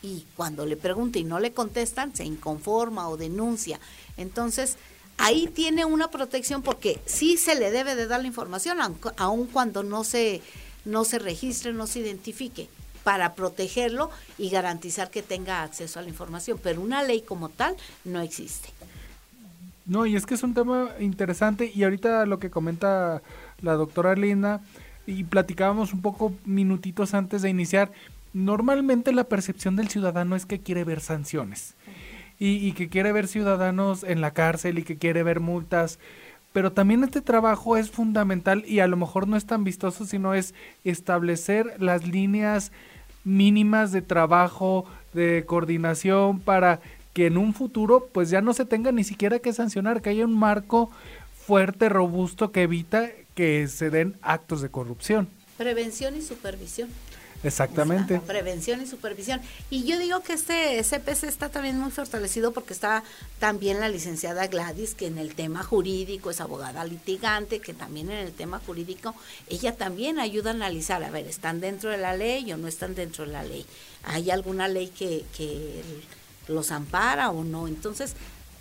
Y 0.00 0.26
cuando 0.36 0.64
le 0.64 0.76
pregunta 0.76 1.18
y 1.18 1.24
no 1.24 1.40
le 1.40 1.52
contestan, 1.52 2.14
se 2.14 2.24
inconforma 2.24 3.08
o 3.08 3.16
denuncia. 3.16 3.80
Entonces, 4.16 4.76
ahí 5.18 5.48
tiene 5.48 5.84
una 5.84 6.12
protección 6.12 6.62
porque 6.62 7.00
sí 7.04 7.38
se 7.38 7.56
le 7.56 7.72
debe 7.72 7.96
de 7.96 8.06
dar 8.06 8.20
la 8.20 8.28
información, 8.28 8.78
aun 9.16 9.46
cuando 9.48 9.82
no 9.82 10.04
se, 10.04 10.40
no 10.84 11.02
se 11.02 11.18
registre, 11.18 11.72
no 11.72 11.88
se 11.88 11.98
identifique 11.98 12.68
para 13.06 13.36
protegerlo 13.36 14.10
y 14.36 14.50
garantizar 14.50 15.12
que 15.12 15.22
tenga 15.22 15.62
acceso 15.62 16.00
a 16.00 16.02
la 16.02 16.08
información, 16.08 16.58
pero 16.60 16.80
una 16.80 17.04
ley 17.04 17.20
como 17.20 17.50
tal 17.50 17.76
no 18.04 18.20
existe. 18.20 18.70
No, 19.84 20.06
y 20.06 20.16
es 20.16 20.26
que 20.26 20.34
es 20.34 20.42
un 20.42 20.54
tema 20.54 20.90
interesante 20.98 21.70
y 21.72 21.84
ahorita 21.84 22.26
lo 22.26 22.40
que 22.40 22.50
comenta 22.50 23.22
la 23.60 23.74
doctora 23.74 24.16
Linda 24.16 24.60
y 25.06 25.22
platicábamos 25.22 25.92
un 25.92 26.02
poco 26.02 26.34
minutitos 26.44 27.14
antes 27.14 27.42
de 27.42 27.48
iniciar, 27.48 27.92
normalmente 28.32 29.12
la 29.12 29.22
percepción 29.22 29.76
del 29.76 29.86
ciudadano 29.88 30.34
es 30.34 30.44
que 30.44 30.58
quiere 30.58 30.82
ver 30.82 31.00
sanciones 31.00 31.76
y, 32.40 32.56
y 32.56 32.72
que 32.72 32.88
quiere 32.88 33.12
ver 33.12 33.28
ciudadanos 33.28 34.02
en 34.02 34.20
la 34.20 34.32
cárcel 34.32 34.80
y 34.80 34.82
que 34.82 34.98
quiere 34.98 35.22
ver 35.22 35.38
multas 35.38 36.00
pero 36.56 36.72
también 36.72 37.04
este 37.04 37.20
trabajo 37.20 37.76
es 37.76 37.90
fundamental 37.90 38.64
y 38.66 38.80
a 38.80 38.86
lo 38.86 38.96
mejor 38.96 39.28
no 39.28 39.36
es 39.36 39.44
tan 39.44 39.62
vistoso, 39.62 40.06
sino 40.06 40.32
es 40.32 40.54
establecer 40.84 41.74
las 41.78 42.08
líneas 42.08 42.72
mínimas 43.26 43.92
de 43.92 44.00
trabajo, 44.00 44.86
de 45.12 45.44
coordinación 45.46 46.40
para 46.40 46.80
que 47.12 47.26
en 47.26 47.36
un 47.36 47.52
futuro 47.52 48.08
pues 48.12 48.30
ya 48.30 48.40
no 48.40 48.54
se 48.54 48.64
tenga 48.64 48.92
ni 48.92 49.04
siquiera 49.04 49.40
que 49.40 49.52
sancionar, 49.52 50.00
que 50.00 50.10
haya 50.10 50.24
un 50.24 50.38
marco 50.38 50.90
fuerte, 51.46 51.88
robusto 51.88 52.52
que 52.52 52.62
evita 52.62 53.10
que 53.34 53.68
se 53.68 53.90
den 53.90 54.16
actos 54.22 54.62
de 54.62 54.70
corrupción. 54.70 55.28
Prevención 55.56 56.16
y 56.16 56.22
supervisión. 56.22 56.88
Exactamente. 57.46 58.20
prevención 58.20 58.82
y 58.82 58.86
supervisión. 58.86 59.40
Y 59.70 59.84
yo 59.84 59.98
digo 59.98 60.20
que 60.20 60.32
este 60.32 60.82
CPC 60.82 61.24
está 61.24 61.48
también 61.48 61.78
muy 61.78 61.90
fortalecido 61.90 62.52
porque 62.52 62.72
está 62.72 63.04
también 63.38 63.80
la 63.80 63.88
licenciada 63.88 64.46
Gladys, 64.46 64.94
que 64.94 65.06
en 65.06 65.18
el 65.18 65.34
tema 65.34 65.62
jurídico 65.62 66.30
es 66.30 66.40
abogada 66.40 66.84
litigante, 66.84 67.60
que 67.60 67.74
también 67.74 68.10
en 68.10 68.18
el 68.18 68.32
tema 68.32 68.60
jurídico 68.64 69.14
ella 69.48 69.76
también 69.76 70.18
ayuda 70.18 70.50
a 70.50 70.54
analizar, 70.54 71.02
a 71.02 71.10
ver, 71.10 71.26
¿están 71.26 71.60
dentro 71.60 71.90
de 71.90 71.98
la 71.98 72.16
ley 72.16 72.52
o 72.52 72.56
no 72.56 72.68
están 72.68 72.94
dentro 72.94 73.26
de 73.26 73.32
la 73.32 73.42
ley? 73.42 73.66
¿Hay 74.04 74.30
alguna 74.30 74.68
ley 74.68 74.88
que, 74.88 75.24
que 75.36 75.82
los 76.48 76.70
ampara 76.70 77.30
o 77.30 77.44
no? 77.44 77.68
Entonces, 77.68 78.14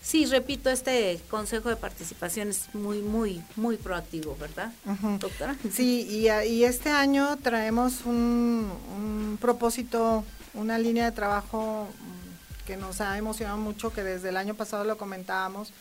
Sí, 0.05 0.27
repito, 0.27 0.69
este 0.69 1.19
consejo 1.31 1.69
de 1.69 1.77
participación 1.77 2.49
es 2.49 2.73
muy, 2.75 2.99
muy, 2.99 3.43
muy 3.55 3.75
proactivo, 3.75 4.37
¿verdad, 4.39 4.71
doctora? 5.19 5.55
Sí, 5.73 6.05
y, 6.07 6.29
y, 6.29 6.63
este 6.63 6.91
año 6.91 7.35
traemos 7.37 8.05
un, 8.05 8.71
un, 8.95 9.39
propósito, 9.41 10.23
una 10.53 10.77
línea 10.77 11.05
de 11.05 11.11
trabajo 11.11 11.87
que 12.67 12.77
nos 12.77 13.01
ha 13.01 13.17
emocionado 13.17 13.57
mucho, 13.57 13.91
que 13.93 14.03
desde 14.03 14.29
el 14.29 14.37
año 14.37 14.53
pasado 14.53 14.83
lo 14.83 14.95
comentábamos, 14.95 15.73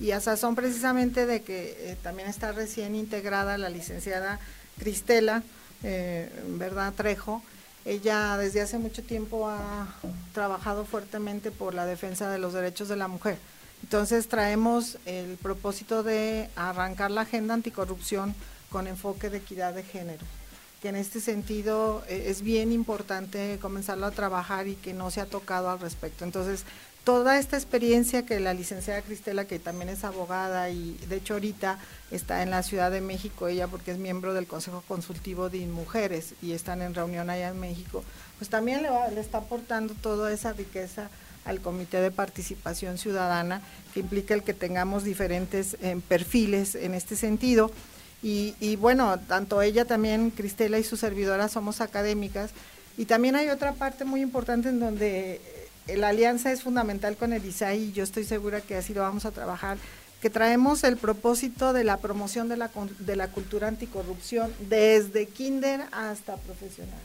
y 0.00 0.12
a 0.12 0.20
sazón 0.20 0.54
precisamente 0.54 1.26
de 1.26 1.42
que 1.42 1.76
eh, 1.78 1.98
también 2.02 2.30
está 2.30 2.52
recién 2.52 2.94
integrada 2.94 3.58
la 3.58 3.68
licenciada 3.68 4.40
Cristela, 4.78 5.42
eh, 5.82 6.32
¿verdad, 6.48 6.94
Trejo? 6.94 7.42
Ella 7.84 8.38
desde 8.38 8.62
hace 8.62 8.78
mucho 8.78 9.02
tiempo 9.02 9.50
ha 9.50 9.86
trabajado 10.32 10.86
fuertemente 10.86 11.50
por 11.50 11.74
la 11.74 11.84
defensa 11.84 12.30
de 12.30 12.38
los 12.38 12.54
derechos 12.54 12.88
de 12.88 12.96
la 12.96 13.06
mujer 13.06 13.36
entonces 13.86 14.26
traemos 14.26 14.98
el 15.06 15.36
propósito 15.36 16.02
de 16.02 16.50
arrancar 16.56 17.12
la 17.12 17.20
agenda 17.20 17.54
anticorrupción 17.54 18.34
con 18.68 18.88
enfoque 18.88 19.30
de 19.30 19.38
equidad 19.38 19.74
de 19.74 19.84
género, 19.84 20.24
que 20.82 20.88
en 20.88 20.96
este 20.96 21.20
sentido 21.20 22.02
eh, 22.08 22.24
es 22.26 22.42
bien 22.42 22.72
importante 22.72 23.60
comenzarlo 23.62 24.06
a 24.06 24.10
trabajar 24.10 24.66
y 24.66 24.74
que 24.74 24.92
no 24.92 25.12
se 25.12 25.20
ha 25.20 25.26
tocado 25.26 25.70
al 25.70 25.78
respecto. 25.78 26.24
Entonces, 26.24 26.64
toda 27.04 27.38
esta 27.38 27.56
experiencia 27.56 28.26
que 28.26 28.40
la 28.40 28.54
licenciada 28.54 29.02
Cristela, 29.02 29.44
que 29.44 29.60
también 29.60 29.88
es 29.88 30.02
abogada 30.02 30.68
y 30.68 30.98
de 31.08 31.18
hecho 31.18 31.34
ahorita 31.34 31.78
está 32.10 32.42
en 32.42 32.50
la 32.50 32.64
Ciudad 32.64 32.90
de 32.90 33.00
México, 33.00 33.46
ella 33.46 33.68
porque 33.68 33.92
es 33.92 33.98
miembro 33.98 34.34
del 34.34 34.48
Consejo 34.48 34.82
Consultivo 34.88 35.48
de 35.48 35.64
Mujeres 35.66 36.34
y 36.42 36.54
están 36.54 36.82
en 36.82 36.92
reunión 36.92 37.30
allá 37.30 37.50
en 37.50 37.60
México, 37.60 38.02
pues 38.38 38.50
también 38.50 38.82
le, 38.82 38.88
le 39.14 39.20
está 39.20 39.38
aportando 39.38 39.94
toda 39.94 40.32
esa 40.32 40.52
riqueza 40.54 41.08
al 41.46 41.60
Comité 41.60 42.00
de 42.00 42.10
Participación 42.10 42.98
Ciudadana, 42.98 43.62
que 43.94 44.00
implica 44.00 44.34
el 44.34 44.42
que 44.42 44.52
tengamos 44.52 45.04
diferentes 45.04 45.76
eh, 45.80 45.98
perfiles 46.08 46.74
en 46.74 46.94
este 46.94 47.16
sentido. 47.16 47.70
Y, 48.22 48.74
bueno, 48.76 49.20
tanto 49.28 49.62
ella 49.62 49.84
también, 49.84 50.30
Cristela 50.30 50.80
y 50.80 50.84
su 50.84 50.96
servidora 50.96 51.48
somos 51.48 51.80
académicas. 51.80 52.50
Y 52.98 53.04
también 53.04 53.36
hay 53.36 53.50
otra 53.50 53.72
parte 53.74 54.04
muy 54.04 54.20
importante 54.20 54.68
en 54.68 54.80
donde 54.80 55.40
eh, 55.86 55.96
la 55.96 56.08
alianza 56.08 56.50
es 56.50 56.62
fundamental 56.62 57.16
con 57.16 57.32
el 57.32 57.44
ISAI 57.44 57.84
y 57.84 57.92
yo 57.92 58.02
estoy 58.02 58.24
segura 58.24 58.60
que 58.60 58.74
así 58.74 58.94
lo 58.94 59.02
vamos 59.02 59.26
a 59.26 59.30
trabajar, 59.30 59.78
que 60.20 60.28
traemos 60.28 60.82
el 60.82 60.96
propósito 60.96 61.72
de 61.72 61.84
la 61.84 61.98
promoción 61.98 62.48
de 62.48 62.56
la, 62.56 62.70
de 62.98 63.14
la 63.16 63.28
cultura 63.28 63.68
anticorrupción 63.68 64.52
desde 64.68 65.26
kinder 65.26 65.82
hasta 65.92 66.36
profesional. 66.36 66.98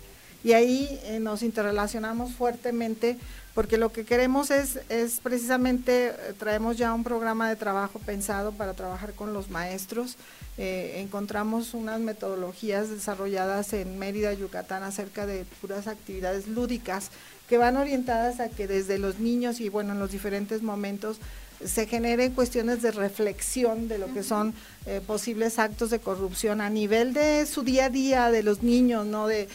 Y 0.43 0.53
ahí 0.53 0.99
eh, 1.03 1.19
nos 1.19 1.43
interrelacionamos 1.43 2.33
fuertemente 2.33 3.17
porque 3.53 3.77
lo 3.77 3.91
que 3.91 4.05
queremos 4.05 4.49
es, 4.49 4.79
es 4.89 5.19
precisamente, 5.19 6.07
eh, 6.07 6.13
traemos 6.39 6.77
ya 6.77 6.93
un 6.93 7.03
programa 7.03 7.49
de 7.49 7.57
trabajo 7.57 7.99
pensado 7.99 8.53
para 8.53 8.73
trabajar 8.73 9.13
con 9.13 9.33
los 9.33 9.49
maestros. 9.49 10.15
Eh, 10.57 10.95
encontramos 10.97 11.73
unas 11.73 11.99
metodologías 11.99 12.89
desarrolladas 12.89 13.73
en 13.73 13.99
Mérida, 13.99 14.33
Yucatán, 14.33 14.83
acerca 14.83 15.25
de 15.25 15.45
puras 15.59 15.87
actividades 15.87 16.47
lúdicas 16.47 17.11
que 17.49 17.57
van 17.57 17.75
orientadas 17.75 18.39
a 18.39 18.47
que 18.47 18.67
desde 18.67 18.97
los 18.97 19.19
niños 19.19 19.59
y 19.59 19.67
bueno, 19.67 19.91
en 19.91 19.99
los 19.99 20.11
diferentes 20.11 20.61
momentos 20.61 21.17
se 21.65 21.87
generen 21.87 22.33
cuestiones 22.33 22.81
de 22.81 22.91
reflexión 22.91 23.87
de 23.87 23.97
lo 23.97 24.13
que 24.13 24.23
son 24.23 24.53
eh, 24.85 25.01
posibles 25.05 25.59
actos 25.59 25.89
de 25.89 25.99
corrupción 25.99 26.61
a 26.61 26.69
nivel 26.69 27.13
de 27.13 27.45
su 27.45 27.63
día 27.63 27.85
a 27.85 27.89
día 27.89 28.31
de 28.31 28.43
los 28.43 28.63
niños, 28.63 29.05
¿no? 29.05 29.27
De, 29.27 29.47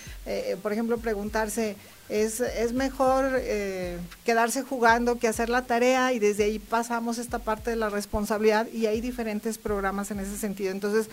por 0.62 0.72
ejemplo, 0.72 0.98
preguntarse, 0.98 1.76
es, 2.08 2.40
es 2.40 2.72
mejor 2.72 3.32
eh, 3.34 3.98
quedarse 4.24 4.62
jugando 4.62 5.18
que 5.18 5.28
hacer 5.28 5.48
la 5.48 5.62
tarea 5.62 6.12
y 6.12 6.18
desde 6.18 6.44
ahí 6.44 6.58
pasamos 6.58 7.18
esta 7.18 7.38
parte 7.40 7.70
de 7.70 7.76
la 7.76 7.88
responsabilidad 7.88 8.68
y 8.72 8.86
hay 8.86 9.00
diferentes 9.00 9.58
programas 9.58 10.10
en 10.10 10.20
ese 10.20 10.36
sentido. 10.36 10.70
Entonces, 10.70 11.08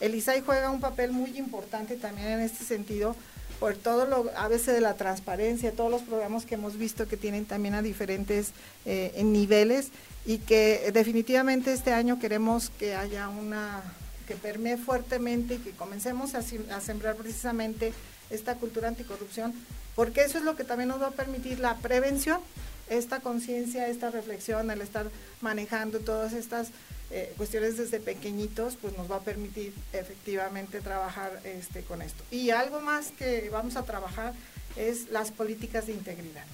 el 0.00 0.14
ISAI 0.14 0.42
juega 0.42 0.70
un 0.70 0.80
papel 0.80 1.12
muy 1.12 1.36
importante 1.36 1.96
también 1.96 2.28
en 2.28 2.40
este 2.40 2.64
sentido 2.64 3.14
por 3.60 3.74
todo 3.74 4.06
lo 4.06 4.30
a 4.36 4.46
veces 4.46 4.74
de 4.74 4.80
la 4.80 4.94
transparencia, 4.94 5.72
todos 5.72 5.90
los 5.90 6.02
programas 6.02 6.46
que 6.46 6.54
hemos 6.54 6.78
visto 6.78 7.08
que 7.08 7.16
tienen 7.16 7.44
también 7.44 7.74
a 7.74 7.82
diferentes 7.82 8.52
eh, 8.86 9.20
niveles 9.24 9.88
y 10.28 10.36
que 10.36 10.90
definitivamente 10.92 11.72
este 11.72 11.94
año 11.94 12.18
queremos 12.18 12.70
que 12.78 12.94
haya 12.94 13.30
una 13.30 13.82
que 14.26 14.34
permee 14.34 14.76
fuertemente 14.76 15.54
y 15.54 15.56
que 15.58 15.70
comencemos 15.70 16.34
a, 16.34 16.42
sembrar 16.82 17.16
precisamente 17.16 17.94
esta 18.28 18.56
cultura 18.56 18.88
anticorrupción, 18.88 19.54
porque 19.96 20.20
eso 20.20 20.36
es 20.36 20.44
lo 20.44 20.54
que 20.54 20.64
también 20.64 20.90
nos 20.90 21.00
va 21.00 21.06
a 21.06 21.12
permitir 21.12 21.60
la 21.60 21.76
prevención, 21.76 22.42
esta 22.90 23.20
conciencia, 23.20 23.88
esta 23.88 24.10
reflexión, 24.10 24.70
el 24.70 24.82
estar 24.82 25.06
manejando 25.40 26.00
todas 26.00 26.34
estas 26.34 26.72
eh, 27.10 27.32
cuestiones 27.38 27.78
desde 27.78 27.98
pequeñitos, 27.98 28.76
pues 28.76 28.94
nos 28.98 29.10
va 29.10 29.16
a 29.16 29.20
permitir 29.20 29.72
efectivamente 29.94 30.82
trabajar 30.82 31.40
este, 31.44 31.80
con 31.84 32.02
esto. 32.02 32.22
Y 32.30 32.50
algo 32.50 32.82
más 32.82 33.12
que 33.12 33.48
vamos 33.50 33.76
a 33.76 33.84
trabajar 33.84 34.34
es 34.76 35.08
las 35.08 35.30
políticas 35.30 35.86
de 35.86 35.94
integridad. 35.94 36.44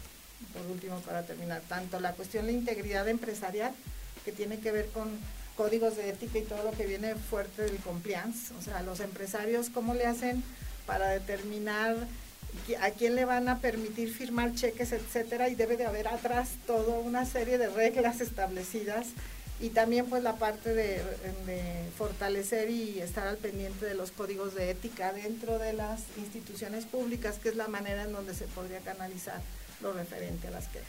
Por 0.53 0.67
último, 0.71 1.01
para 1.01 1.23
terminar, 1.25 1.63
tanto 1.69 2.01
la 2.01 2.13
cuestión 2.13 2.47
de 2.47 2.53
integridad 2.53 3.09
empresarial, 3.09 3.73
que 4.25 4.33
tiene 4.33 4.59
que 4.59 4.73
ver 4.73 4.87
con 4.89 5.11
códigos 5.57 5.97
de 5.97 6.09
ética 6.09 6.39
y 6.39 6.43
todo 6.43 6.65
lo 6.65 6.73
que 6.73 6.87
viene 6.87 7.15
fuerte 7.15 7.63
del 7.63 7.77
compliance, 7.79 8.53
o 8.59 8.63
sea, 8.63 8.83
los 8.83 9.01
empresarios, 9.01 9.71
¿cómo 9.71 9.95
le 9.95 10.07
hacen 10.07 10.43
para 10.87 11.09
determinar 11.09 11.97
a 12.81 12.91
quién 12.91 13.15
le 13.15 13.25
van 13.25 13.49
a 13.49 13.59
permitir 13.59 14.13
firmar 14.13 14.55
cheques, 14.55 14.93
etcétera, 14.93 15.49
y 15.49 15.55
debe 15.55 15.77
de 15.77 15.87
haber 15.87 16.09
atrás 16.09 16.51
toda 16.67 16.99
una 16.99 17.25
serie 17.25 17.59
de 17.59 17.69
reglas 17.69 18.21
establecidas 18.21 19.09
y 19.61 19.71
también 19.71 20.07
pues 20.07 20.23
la 20.23 20.37
parte 20.37 20.75
de, 20.75 21.01
fortalecer 21.97 22.71
y 22.71 23.01
estar 23.01 23.27
al 23.27 23.37
pendiente 23.37 23.87
de 23.87 23.95
los 23.95 24.11
códigos 24.11 24.55
de 24.55 24.71
ética 24.71 25.13
dentro 25.13 25.59
de 25.59 25.73
las 25.73 26.01
instituciones 26.19 26.87
públicas, 26.87 27.39
que 27.41 27.51
es 27.51 27.57
la 27.57 27.69
manera 27.69 28.03
en 28.03 28.13
donde 28.13 28.35
se 28.35 28.47
podría 28.47 28.81
canalizar 28.81 29.41
lo 29.85 29.93
referente 29.93 30.49
a 30.49 30.51
las 30.51 30.67
quejas. 30.69 30.89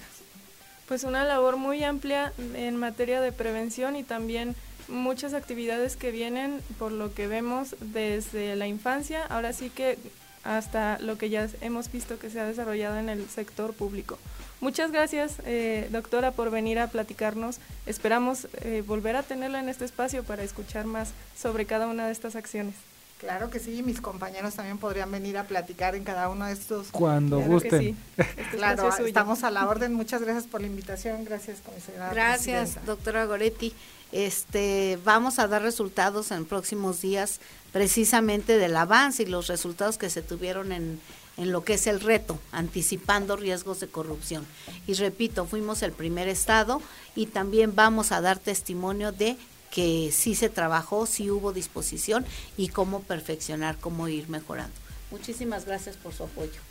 Pues 0.87 1.03
una 1.03 1.23
labor 1.23 1.57
muy 1.57 1.83
amplia 1.83 2.33
en 2.55 2.77
materia 2.77 3.21
de 3.21 3.31
prevención 3.31 3.95
y 3.95 4.03
también 4.03 4.55
muchas 4.87 5.33
actividades 5.33 5.95
que 5.95 6.11
vienen 6.11 6.61
por 6.79 6.91
lo 6.91 7.13
que 7.13 7.27
vemos 7.27 7.75
desde 7.79 8.55
la 8.55 8.67
infancia, 8.67 9.25
ahora 9.25 9.51
sí 9.51 9.69
que 9.69 9.97
hasta 10.43 10.99
lo 10.99 11.17
que 11.17 11.29
ya 11.29 11.49
hemos 11.61 11.91
visto 11.91 12.19
que 12.19 12.29
se 12.29 12.39
ha 12.39 12.45
desarrollado 12.45 12.97
en 12.97 13.09
el 13.09 13.27
sector 13.27 13.73
público. 13.73 14.19
Muchas 14.61 14.91
gracias, 14.91 15.37
eh, 15.45 15.89
doctora, 15.91 16.31
por 16.31 16.51
venir 16.51 16.79
a 16.79 16.87
platicarnos. 16.87 17.57
Esperamos 17.87 18.47
eh, 18.61 18.83
volver 18.85 19.15
a 19.15 19.23
tenerla 19.23 19.59
en 19.59 19.69
este 19.69 19.85
espacio 19.85 20.23
para 20.23 20.43
escuchar 20.43 20.85
más 20.85 21.13
sobre 21.35 21.65
cada 21.65 21.87
una 21.87 22.05
de 22.05 22.11
estas 22.11 22.35
acciones. 22.35 22.75
Claro 23.19 23.49
que 23.49 23.59
sí, 23.59 23.81
mis 23.81 24.01
compañeros 24.01 24.55
también 24.55 24.77
podrían 24.77 25.09
venir 25.09 25.37
a 25.37 25.45
platicar 25.45 25.95
en 25.95 26.03
cada 26.03 26.29
uno 26.29 26.45
de 26.45 26.53
estos. 26.53 26.87
Cuando 26.91 27.39
gusten. 27.39 27.97
Este 28.17 28.57
claro, 28.57 28.89
estamos 28.97 29.43
a 29.43 29.51
la 29.51 29.67
orden. 29.67 29.93
Muchas 29.93 30.21
gracias 30.21 30.45
por 30.45 30.61
la 30.61 30.67
invitación. 30.67 31.23
Gracias, 31.23 31.59
comisaria. 31.65 32.09
Gracias, 32.09 32.85
doctora 32.85 33.25
Goretti. 33.25 33.73
Este, 34.11 34.99
vamos 35.03 35.39
a 35.39 35.47
dar 35.47 35.61
resultados 35.61 36.31
en 36.31 36.45
próximos 36.45 37.01
días 37.01 37.39
precisamente 37.71 38.57
del 38.57 38.75
avance 38.75 39.23
y 39.23 39.25
los 39.25 39.47
resultados 39.47 39.97
que 39.97 40.09
se 40.09 40.21
tuvieron 40.21 40.71
en, 40.71 40.99
en 41.37 41.51
lo 41.51 41.63
que 41.63 41.73
es 41.75 41.87
el 41.87 41.99
reto, 41.99 42.39
anticipando 42.51 43.35
riesgos 43.35 43.79
de 43.79 43.87
corrupción. 43.87 44.45
Y 44.87 44.93
repito, 44.93 45.45
fuimos 45.45 45.83
el 45.83 45.91
primer 45.91 46.27
estado 46.27 46.81
y 47.15 47.27
también 47.27 47.75
vamos 47.75 48.11
a 48.11 48.21
dar 48.21 48.39
testimonio 48.39 49.11
de 49.11 49.37
que 49.75 50.09
sí 50.13 50.35
se 50.35 50.47
trabajó, 50.47 51.05
sí 51.05 51.29
hubo 51.29 51.51
disposición 51.51 52.25
y 52.55 52.69
cómo 52.69 53.01
perfeccionar, 53.01 53.75
cómo 53.77 54.07
ir 54.07 54.29
mejorando. 54.29 54.73
Muchísimas 55.11 55.65
gracias 55.65 55.97
por 55.97 56.13
su 56.13 56.23
apoyo. 56.23 56.61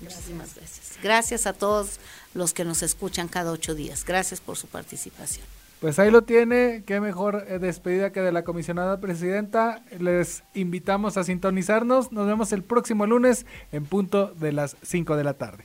Muchísimas 0.00 0.54
gracias. 0.54 0.98
Gracias 1.02 1.46
a 1.46 1.52
todos 1.52 2.00
los 2.32 2.54
que 2.54 2.64
nos 2.64 2.82
escuchan 2.82 3.28
cada 3.28 3.50
ocho 3.50 3.74
días. 3.74 4.02
Gracias 4.02 4.40
por 4.40 4.56
su 4.56 4.66
participación. 4.66 5.44
Pues 5.80 5.98
ahí 5.98 6.10
lo 6.10 6.22
tiene, 6.22 6.84
qué 6.86 7.00
mejor 7.00 7.44
eh, 7.48 7.58
despedida 7.58 8.12
que 8.12 8.22
de 8.22 8.32
la 8.32 8.44
comisionada 8.44 8.98
presidenta. 8.98 9.82
Les 9.98 10.42
invitamos 10.54 11.18
a 11.18 11.24
sintonizarnos. 11.24 12.12
Nos 12.12 12.26
vemos 12.26 12.52
el 12.52 12.64
próximo 12.64 13.06
lunes 13.06 13.44
en 13.72 13.84
punto 13.84 14.28
de 14.28 14.52
las 14.52 14.74
5 14.82 15.16
de 15.16 15.24
la 15.24 15.34
tarde. 15.34 15.64